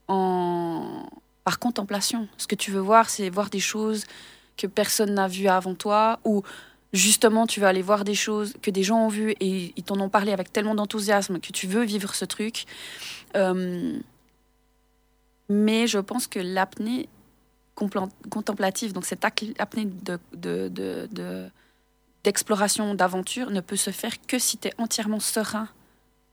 en... 0.08 1.06
par 1.44 1.58
contemplation. 1.58 2.28
Ce 2.38 2.46
que 2.46 2.54
tu 2.54 2.70
veux 2.70 2.80
voir, 2.80 3.10
c'est 3.10 3.28
voir 3.30 3.50
des 3.50 3.60
choses 3.60 4.04
que 4.56 4.66
personne 4.66 5.14
n'a 5.14 5.28
vues 5.28 5.48
avant 5.48 5.74
toi 5.74 6.20
ou 6.24 6.42
justement, 6.94 7.46
tu 7.46 7.60
vas 7.60 7.68
aller 7.68 7.82
voir 7.82 8.04
des 8.04 8.14
choses 8.14 8.54
que 8.62 8.70
des 8.70 8.84
gens 8.84 9.04
ont 9.04 9.08
vues 9.08 9.34
et 9.40 9.74
ils 9.76 9.82
t'en 9.82 10.00
ont 10.00 10.08
parlé 10.08 10.32
avec 10.32 10.52
tellement 10.52 10.76
d'enthousiasme 10.76 11.40
que 11.40 11.52
tu 11.52 11.66
veux 11.66 11.82
vivre 11.82 12.14
ce 12.14 12.24
truc. 12.24 12.64
Euh, 13.36 13.98
mais 15.48 15.86
je 15.86 15.98
pense 15.98 16.26
que 16.26 16.38
l'apnée 16.38 17.08
contemplative, 17.74 18.92
donc 18.92 19.04
cette 19.04 19.24
apnée 19.24 19.88
d'exploration, 22.22 22.92
de, 22.92 22.96
d'aventure, 22.96 23.50
ne 23.50 23.60
peut 23.60 23.76
se 23.76 23.90
faire 23.90 24.12
que 24.26 24.38
si 24.38 24.56
tu 24.56 24.68
es 24.68 24.72
entièrement 24.78 25.18
serein 25.18 25.68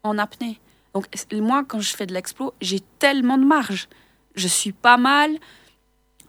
en 0.03 0.19
apnée. 0.19 0.59
Donc 0.93 1.07
moi, 1.33 1.65
quand 1.67 1.79
je 1.79 1.95
fais 1.95 2.05
de 2.05 2.13
l'explo, 2.13 2.53
j'ai 2.61 2.81
tellement 2.99 3.39
de 3.39 3.45
marge. 3.45 3.89
Je 4.35 4.47
suis 4.47 4.71
pas 4.71 4.97
mal, 4.97 5.31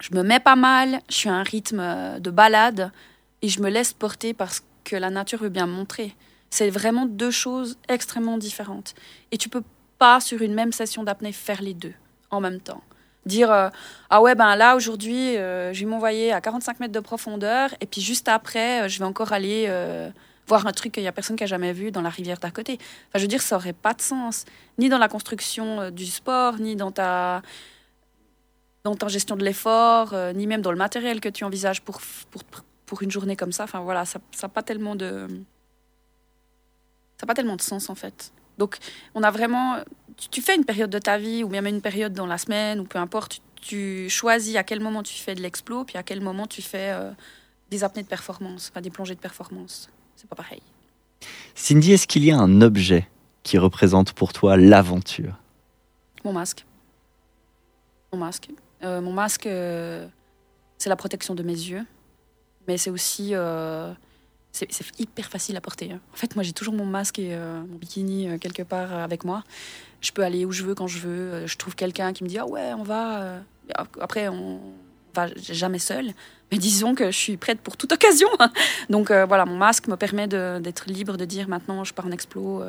je 0.01 0.14
me 0.14 0.23
mets 0.23 0.40
pas 0.40 0.57
mal, 0.57 1.03
je 1.11 1.14
suis 1.14 1.29
à 1.29 1.35
un 1.35 1.42
rythme 1.42 2.18
de 2.18 2.31
balade 2.31 2.90
et 3.42 3.48
je 3.48 3.61
me 3.61 3.68
laisse 3.68 3.92
porter 3.92 4.33
parce 4.33 4.62
que 4.85 4.96
la 4.96 5.11
nature 5.11 5.40
veut 5.40 5.48
bien 5.48 5.66
montrer. 5.66 6.14
C'est 6.50 6.70
vraiment 6.70 7.07
deux 7.07 7.31
choses 7.31 7.76
extrêmement 7.88 8.38
différentes. 8.38 8.94
Et 9.31 9.38
tu 9.38 9.48
peux 9.48 9.62
pas, 9.98 10.20
sur 10.20 10.42
une 10.42 10.55
même 10.55 10.72
session 10.72 11.02
d'apnée, 11.02 11.33
faire 11.33 11.62
les 11.62 11.74
deux 11.74 11.94
en 12.31 12.40
même 12.40 12.61
temps. 12.61 12.83
Dire 13.26 13.52
euh, 13.52 13.68
ah 14.11 14.20
ouais 14.20 14.35
ben 14.35 14.57
là 14.57 14.74
aujourd'hui 14.74 15.37
euh, 15.37 15.72
je 15.72 15.81
vais 15.81 15.87
m'envoyer 15.87 16.33
à 16.33 16.40
45 16.40 16.81
mètres 16.81 16.92
de 16.92 16.98
profondeur 16.98 17.70
et 17.81 17.87
puis 17.87 18.00
juste 18.00 18.26
après 18.26 18.83
euh, 18.83 18.88
je 18.88 18.98
vais 18.98 19.05
encore 19.05 19.33
aller 19.33 19.70
voir 20.48 20.66
un 20.66 20.72
truc 20.72 20.90
qu'il 20.90 21.05
y 21.05 21.07
a 21.07 21.12
personne 21.12 21.37
qui 21.37 21.44
a 21.44 21.46
jamais 21.46 21.72
vu 21.72 21.92
dans 21.92 22.02
la 22.02 22.09
rivière 22.09 22.38
d'à 22.38 22.50
côté. 22.50 22.78
Enfin 22.81 23.18
je 23.18 23.20
veux 23.20 23.28
dire 23.28 23.40
ça 23.40 23.55
aurait 23.55 23.72
pas 23.72 23.94
de 23.94 24.00
sens 24.00 24.44
ni 24.76 24.88
dans 24.88 24.98
la 24.98 25.07
construction 25.07 25.92
du 25.92 26.07
sport 26.07 26.59
ni 26.59 26.74
dans 26.74 26.90
ta 26.90 27.42
dans 28.83 28.96
ta 28.96 29.07
gestion 29.07 29.37
de 29.37 29.44
l'effort 29.44 30.16
ni 30.35 30.48
même 30.48 30.61
dans 30.61 30.72
le 30.72 30.78
matériel 30.78 31.20
que 31.20 31.28
tu 31.28 31.44
envisages 31.44 31.81
pour 31.81 32.00
pour 32.33 32.42
pour 32.92 33.02
une 33.02 33.11
journée 33.11 33.37
comme 33.37 33.52
ça. 33.52 33.64
Enfin 33.64 33.81
voilà 33.81 34.05
ça 34.05 34.20
ça 34.33 34.48
a 34.48 34.50
pas 34.50 34.62
tellement 34.62 34.94
de 34.94 35.26
ça 37.16 37.24
a 37.24 37.26
pas 37.26 37.33
tellement 37.33 37.57
de 37.57 37.62
sens 37.62 37.88
en 37.88 37.94
fait. 37.94 38.35
Donc 38.59 38.76
on 39.14 39.22
a 39.22 39.31
vraiment 39.31 39.78
tu, 40.18 40.28
tu 40.28 40.42
fais 40.42 40.55
une 40.55 40.66
période 40.66 40.90
de 40.90 40.98
ta 40.98 41.16
vie 41.16 41.42
ou 41.42 41.48
même 41.48 41.64
une 41.64 41.81
période 41.81 42.12
dans 42.12 42.26
la 42.26 42.37
semaine 42.37 42.81
ou 42.81 42.85
peu 42.85 42.98
importe, 42.98 43.33
tu, 43.33 43.40
tu 43.62 44.11
choisis 44.11 44.57
à 44.57 44.62
quel 44.62 44.81
moment 44.81 45.02
tu 45.02 45.14
fais 45.14 45.35
de 45.35 45.40
l'explo, 45.40 45.85
puis 45.85 45.96
à 45.96 46.02
quel 46.02 46.20
moment 46.20 46.46
tu 46.46 46.61
fais 46.61 46.90
euh, 46.92 47.12
des 47.70 47.83
apnées 47.83 48.02
de 48.02 48.09
performance, 48.09 48.68
enfin 48.70 48.83
des 48.83 48.90
plongées 48.90 49.14
de 49.14 49.20
performance. 49.20 49.88
C'est 50.14 50.28
pas 50.28 50.37
pareil. 50.37 50.61
Cindy, 51.55 51.92
est-ce 51.92 52.07
qu'il 52.07 52.26
y 52.26 52.31
a 52.31 52.37
un 52.37 52.61
objet 52.61 53.09
qui 53.42 53.57
représente 53.57 54.12
pour 54.12 54.35
toi 54.35 54.59
l'aventure? 54.59 55.38
Mon 56.26 56.35
masque. 56.35 56.66
Mon 58.12 58.18
masque. 58.18 58.50
Euh, 58.83 59.00
mon 59.00 59.14
masque, 59.14 59.46
euh, 59.46 60.07
c'est 60.76 60.90
la 60.90 60.96
protection 60.96 61.35
de 61.35 61.42
mes 61.42 61.52
yeux, 61.52 61.87
mais 62.68 62.77
c'est 62.79 62.90
aussi. 62.90 63.31
euh, 63.35 63.92
c'est 64.55 64.68
hyper 65.01 65.31
facile 65.31 65.57
à 65.57 65.62
porter. 65.62 65.92
hein. 65.92 66.01
En 66.12 66.16
fait, 66.16 66.35
moi, 66.37 66.42
j'ai 66.42 66.53
toujours 66.53 66.75
mon 66.75 66.85
masque 66.85 67.18
et 67.18 67.35
euh, 67.35 67.61
mon 67.61 67.77
bikini 67.77 68.29
euh, 68.29 68.37
quelque 68.37 68.62
part 68.62 68.92
avec 68.92 69.25
moi. 69.25 69.44
Je 70.03 70.12
peux 70.12 70.22
aller 70.22 70.44
où 70.44 70.53
je 70.53 70.62
veux, 70.62 70.75
quand 70.75 70.87
je 70.88 70.98
veux. 70.98 71.46
Je 71.46 71.57
trouve 71.57 71.75
quelqu'un 71.75 72.12
qui 72.12 72.22
me 72.22 72.29
dit 72.29 72.38
Ah 72.38 72.46
ouais, 72.46 72.75
on 72.75 72.83
va. 72.83 73.37
Après, 73.98 74.29
on 74.29 74.61
va 75.14 75.29
jamais 75.37 75.79
seul. 75.79 76.12
Mais 76.51 76.59
disons 76.59 76.94
que 76.94 77.07
je 77.11 77.16
suis 77.16 77.37
prête 77.38 77.61
pour 77.62 77.79
toute 77.79 77.92
occasion. 77.92 78.29
Donc 78.90 79.11
euh, 79.11 79.25
voilà, 79.25 79.46
mon 79.46 79.57
masque 79.57 79.88
me 79.88 79.96
permet 79.96 80.29
d'être 80.29 80.85
libre, 80.87 81.16
de 81.16 81.25
dire 81.25 81.48
maintenant 81.48 81.83
je 81.85 81.94
pars 81.94 82.05
en 82.07 82.11
explo. 82.11 82.62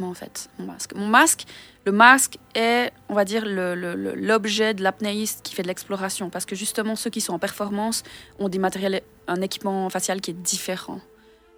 En 0.00 0.14
fait, 0.14 0.48
mon 0.58 0.66
masque. 0.66 0.94
Mon 0.94 1.06
masque, 1.06 1.44
le 1.84 1.92
masque 1.92 2.38
est, 2.54 2.92
on 3.08 3.14
va 3.14 3.24
dire, 3.24 3.44
l'objet 3.46 4.74
de 4.74 4.82
l'apnéiste 4.82 5.42
qui 5.42 5.54
fait 5.54 5.62
de 5.62 5.68
l'exploration. 5.68 6.30
Parce 6.30 6.44
que 6.44 6.56
justement, 6.56 6.96
ceux 6.96 7.10
qui 7.10 7.20
sont 7.20 7.32
en 7.32 7.38
performance 7.38 8.02
ont 8.38 8.48
des 8.48 8.58
matériels, 8.58 9.02
un 9.26 9.40
équipement 9.40 9.88
facial 9.90 10.20
qui 10.20 10.30
est 10.30 10.34
différent. 10.34 11.00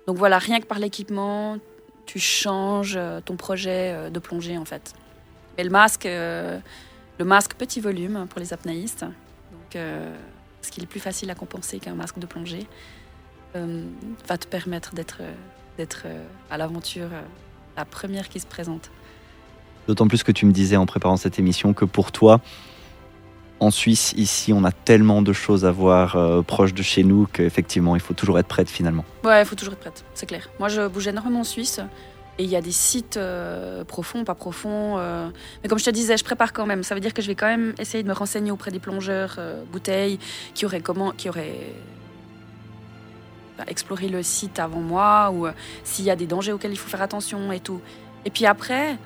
Donc 0.06 0.16
voilà, 0.16 0.38
rien 0.38 0.60
que 0.60 0.66
par 0.66 0.78
l'équipement, 0.78 1.58
tu 2.06 2.18
changes 2.18 2.96
euh, 2.96 3.20
ton 3.20 3.36
projet 3.36 3.92
euh, 3.92 4.10
de 4.10 4.18
plongée 4.18 4.56
en 4.56 4.64
fait. 4.64 4.94
Mais 5.56 5.64
le 5.64 5.70
masque, 5.70 6.06
euh, 6.06 6.58
le 7.18 7.24
masque 7.24 7.54
petit 7.54 7.80
volume 7.80 8.26
pour 8.30 8.40
les 8.40 8.52
apnéistes, 8.52 9.04
donc, 9.04 9.76
parce 10.60 10.70
qu'il 10.70 10.82
est 10.82 10.86
plus 10.86 11.00
facile 11.00 11.30
à 11.30 11.34
compenser 11.34 11.78
qu'un 11.78 11.94
masque 11.94 12.18
de 12.18 12.26
plongée, 12.26 12.66
va 13.54 14.38
te 14.38 14.46
permettre 14.46 14.94
d'être 14.94 15.20
d'être 15.76 16.06
à 16.50 16.56
l'aventure 16.56 17.08
la 17.78 17.84
première 17.84 18.28
qui 18.28 18.40
se 18.40 18.46
présente. 18.46 18.90
D'autant 19.86 20.08
plus 20.08 20.22
que 20.22 20.32
tu 20.32 20.44
me 20.44 20.52
disais 20.52 20.76
en 20.76 20.84
préparant 20.84 21.16
cette 21.16 21.38
émission 21.38 21.72
que 21.72 21.84
pour 21.86 22.12
toi, 22.12 22.40
en 23.60 23.70
Suisse, 23.70 24.12
ici, 24.16 24.52
on 24.52 24.64
a 24.64 24.72
tellement 24.72 25.22
de 25.22 25.32
choses 25.32 25.64
à 25.64 25.70
voir 25.70 26.16
euh, 26.16 26.42
proche 26.42 26.74
de 26.74 26.82
chez 26.82 27.02
nous 27.04 27.26
qu'effectivement, 27.32 27.96
il 27.96 28.00
faut 28.02 28.14
toujours 28.14 28.38
être 28.38 28.46
prête 28.48 28.68
finalement. 28.68 29.04
Ouais, 29.24 29.42
il 29.42 29.46
faut 29.46 29.54
toujours 29.56 29.74
être 29.74 29.80
prête, 29.80 30.04
c'est 30.14 30.26
clair. 30.26 30.48
Moi, 30.58 30.68
je 30.68 30.86
bouge 30.86 31.06
énormément 31.08 31.40
en 31.40 31.44
Suisse. 31.44 31.80
Et 32.40 32.44
il 32.44 32.50
y 32.50 32.54
a 32.54 32.60
des 32.60 32.70
sites 32.70 33.16
euh, 33.16 33.82
profonds, 33.82 34.22
pas 34.22 34.36
profonds. 34.36 34.96
euh, 34.98 35.28
Mais 35.62 35.68
comme 35.68 35.80
je 35.80 35.84
te 35.84 35.90
disais, 35.90 36.16
je 36.16 36.22
prépare 36.22 36.52
quand 36.52 36.66
même. 36.66 36.84
Ça 36.84 36.94
veut 36.94 37.00
dire 37.00 37.12
que 37.12 37.20
je 37.20 37.26
vais 37.26 37.34
quand 37.34 37.48
même 37.48 37.74
essayer 37.80 38.04
de 38.04 38.08
me 38.08 38.14
renseigner 38.14 38.52
auprès 38.52 38.70
des 38.70 38.78
plongeurs 38.78 39.40
bouteilles 39.72 40.20
qui 40.54 40.64
auraient, 40.64 40.80
comment, 40.80 41.10
qui 41.10 41.28
auraient 41.28 41.72
exploré 43.66 44.08
le 44.08 44.22
site 44.22 44.58
avant 44.58 44.80
moi 44.80 45.30
ou 45.30 45.46
euh, 45.46 45.52
s'il 45.84 46.04
y 46.04 46.10
a 46.10 46.16
des 46.16 46.26
dangers 46.26 46.52
auxquels 46.52 46.72
il 46.72 46.78
faut 46.78 46.88
faire 46.88 47.02
attention 47.02 47.52
et 47.52 47.60
tout. 47.60 47.80
Et 48.24 48.30
puis 48.30 48.46
après, 48.46 48.96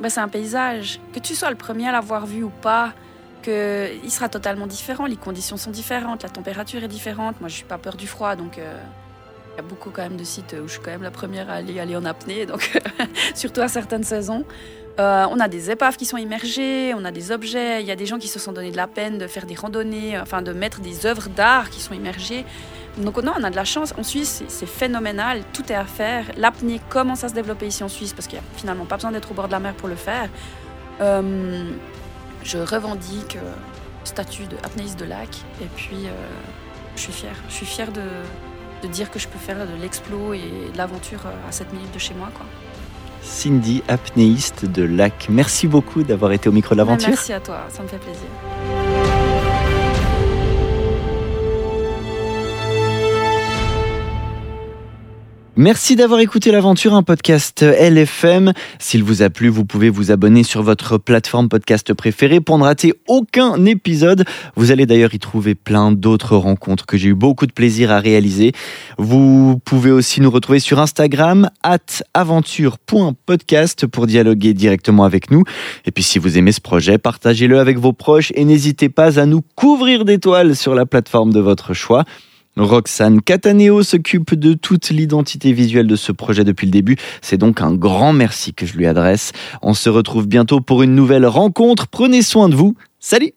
bah, 0.00 0.10
c'est 0.10 0.20
un 0.20 0.28
paysage. 0.28 1.00
Que 1.12 1.18
tu 1.18 1.34
sois 1.34 1.50
le 1.50 1.56
premier 1.56 1.88
à 1.88 1.92
l'avoir 1.92 2.26
vu 2.26 2.42
ou 2.42 2.50
pas, 2.50 2.92
que 3.42 3.90
il 4.04 4.10
sera 4.10 4.28
totalement 4.28 4.66
différent. 4.66 5.06
Les 5.06 5.16
conditions 5.16 5.56
sont 5.56 5.70
différentes, 5.70 6.22
la 6.22 6.28
température 6.28 6.82
est 6.84 6.88
différente. 6.88 7.40
Moi, 7.40 7.48
je 7.48 7.54
suis 7.56 7.64
pas 7.64 7.78
peur 7.78 7.96
du 7.96 8.06
froid, 8.06 8.36
donc. 8.36 8.58
euh, 8.58 8.82
il 9.56 9.62
y 9.62 9.64
a 9.64 9.68
beaucoup 9.68 9.88
quand 9.90 10.02
même 10.02 10.18
de 10.18 10.24
sites 10.24 10.54
où 10.62 10.66
je 10.66 10.72
suis 10.72 10.80
quand 10.82 10.90
même 10.90 11.02
la 11.02 11.10
première 11.10 11.48
à 11.48 11.54
aller, 11.54 11.96
en 11.96 12.04
apnée, 12.04 12.44
donc 12.44 12.78
surtout 13.34 13.62
à 13.62 13.68
certaines 13.68 14.04
saisons. 14.04 14.44
Euh, 15.00 15.26
on 15.30 15.40
a 15.40 15.48
des 15.48 15.70
épaves 15.70 15.96
qui 15.96 16.04
sont 16.04 16.18
immergées, 16.18 16.92
on 16.94 17.04
a 17.06 17.10
des 17.10 17.32
objets, 17.32 17.80
il 17.80 17.86
y 17.86 17.90
a 17.90 17.96
des 17.96 18.04
gens 18.04 18.18
qui 18.18 18.28
se 18.28 18.38
sont 18.38 18.52
donné 18.52 18.70
de 18.70 18.76
la 18.76 18.86
peine 18.86 19.16
de 19.16 19.26
faire 19.26 19.46
des 19.46 19.54
randonnées, 19.54 20.18
enfin 20.18 20.42
de 20.42 20.52
mettre 20.52 20.80
des 20.80 21.06
œuvres 21.06 21.28
d'art 21.30 21.70
qui 21.70 21.80
sont 21.80 21.94
immergées. 21.94 22.44
Donc 22.98 23.22
non, 23.22 23.32
on 23.38 23.44
a 23.44 23.50
de 23.50 23.56
la 23.56 23.64
chance. 23.64 23.94
En 23.98 24.02
Suisse, 24.02 24.42
c'est- 24.48 24.66
phénoménal, 24.66 25.42
tout 25.54 25.70
est 25.70 25.74
à 25.74 25.84
faire. 25.84 26.24
L'apnée 26.36 26.80
commence 26.90 27.24
à 27.24 27.28
se 27.28 27.34
développer 27.34 27.66
ici 27.66 27.82
en 27.82 27.88
Suisse? 27.88 28.12
Parce 28.14 28.26
qu'il 28.26 28.38
n'y 28.38 28.44
a 28.44 28.58
finalement 28.58 28.84
pas 28.86 28.96
besoin 28.96 29.12
d'être 29.12 29.30
au 29.30 29.34
bord 29.34 29.46
de 29.48 29.52
la 29.52 29.60
mer 29.60 29.74
pour 29.74 29.88
le 29.88 29.96
faire. 29.96 30.28
Euh, 31.00 31.70
je 32.42 32.58
revendique 32.58 33.36
euh, 33.36 33.52
le 34.00 34.06
statut 34.06 34.44
de 34.44 34.56
apnéiste 34.64 34.98
de 34.98 35.04
lac 35.04 35.28
et 35.60 35.66
puis 35.76 36.06
euh, 36.06 36.10
je 36.96 37.02
suis 37.02 37.12
fière. 37.12 37.36
Je 37.48 37.54
suis 37.54 37.66
fière 37.66 37.92
de, 37.92 38.00
de 38.82 38.88
dire 38.88 39.10
que 39.10 39.18
je 39.18 39.28
peux 39.28 39.38
faire 39.38 39.66
de 39.66 39.80
l'explo 39.80 40.34
et 40.34 40.70
de 40.72 40.76
l'aventure 40.76 41.26
euh, 41.26 41.48
à 41.48 41.52
7 41.52 41.72
minutes 41.72 41.92
de 41.94 41.98
chez 41.98 42.14
moi. 42.14 42.28
Quoi. 42.34 42.46
Cindy, 43.22 43.82
apnéiste 43.88 44.64
de 44.64 44.84
lac, 44.84 45.26
merci 45.28 45.66
beaucoup 45.66 46.02
d'avoir 46.02 46.32
été 46.32 46.48
au 46.48 46.52
micro 46.52 46.74
de 46.74 46.78
l'aventure. 46.78 47.08
Merci 47.08 47.32
à 47.32 47.40
toi, 47.40 47.66
ça 47.68 47.82
me 47.82 47.88
fait 47.88 47.98
plaisir. 47.98 48.28
Merci 55.58 55.96
d'avoir 55.96 56.20
écouté 56.20 56.52
l'aventure, 56.52 56.92
un 56.92 57.02
podcast 57.02 57.62
LFM. 57.62 58.52
S'il 58.78 59.02
vous 59.02 59.22
a 59.22 59.30
plu, 59.30 59.48
vous 59.48 59.64
pouvez 59.64 59.88
vous 59.88 60.10
abonner 60.10 60.42
sur 60.42 60.62
votre 60.62 60.98
plateforme 60.98 61.48
podcast 61.48 61.94
préférée 61.94 62.40
pour 62.40 62.58
ne 62.58 62.64
rater 62.64 62.92
aucun 63.08 63.64
épisode. 63.64 64.26
Vous 64.54 64.70
allez 64.70 64.84
d'ailleurs 64.84 65.14
y 65.14 65.18
trouver 65.18 65.54
plein 65.54 65.92
d'autres 65.92 66.36
rencontres 66.36 66.84
que 66.84 66.98
j'ai 66.98 67.08
eu 67.08 67.14
beaucoup 67.14 67.46
de 67.46 67.52
plaisir 67.52 67.90
à 67.90 68.00
réaliser. 68.00 68.52
Vous 68.98 69.58
pouvez 69.64 69.90
aussi 69.90 70.20
nous 70.20 70.30
retrouver 70.30 70.58
sur 70.58 70.78
Instagram, 70.78 71.48
at 71.62 72.02
aventure.podcast 72.12 73.86
pour 73.86 74.06
dialoguer 74.06 74.52
directement 74.52 75.04
avec 75.04 75.30
nous. 75.30 75.42
Et 75.86 75.90
puis 75.90 76.04
si 76.04 76.18
vous 76.18 76.36
aimez 76.36 76.52
ce 76.52 76.60
projet, 76.60 76.98
partagez-le 76.98 77.58
avec 77.58 77.78
vos 77.78 77.94
proches 77.94 78.30
et 78.34 78.44
n'hésitez 78.44 78.90
pas 78.90 79.18
à 79.18 79.24
nous 79.24 79.40
couvrir 79.54 80.04
d'étoiles 80.04 80.54
sur 80.54 80.74
la 80.74 80.84
plateforme 80.84 81.32
de 81.32 81.40
votre 81.40 81.72
choix. 81.72 82.04
Roxane 82.56 83.20
Cataneo 83.20 83.82
s'occupe 83.82 84.34
de 84.34 84.54
toute 84.54 84.88
l'identité 84.88 85.52
visuelle 85.52 85.86
de 85.86 85.96
ce 85.96 86.12
projet 86.12 86.44
depuis 86.44 86.66
le 86.66 86.72
début. 86.72 86.96
C'est 87.20 87.36
donc 87.36 87.60
un 87.60 87.74
grand 87.74 88.12
merci 88.12 88.54
que 88.54 88.66
je 88.66 88.76
lui 88.76 88.86
adresse. 88.86 89.32
On 89.62 89.74
se 89.74 89.90
retrouve 89.90 90.26
bientôt 90.26 90.60
pour 90.60 90.82
une 90.82 90.94
nouvelle 90.94 91.26
rencontre. 91.26 91.86
Prenez 91.86 92.22
soin 92.22 92.48
de 92.48 92.54
vous. 92.54 92.74
Salut 92.98 93.32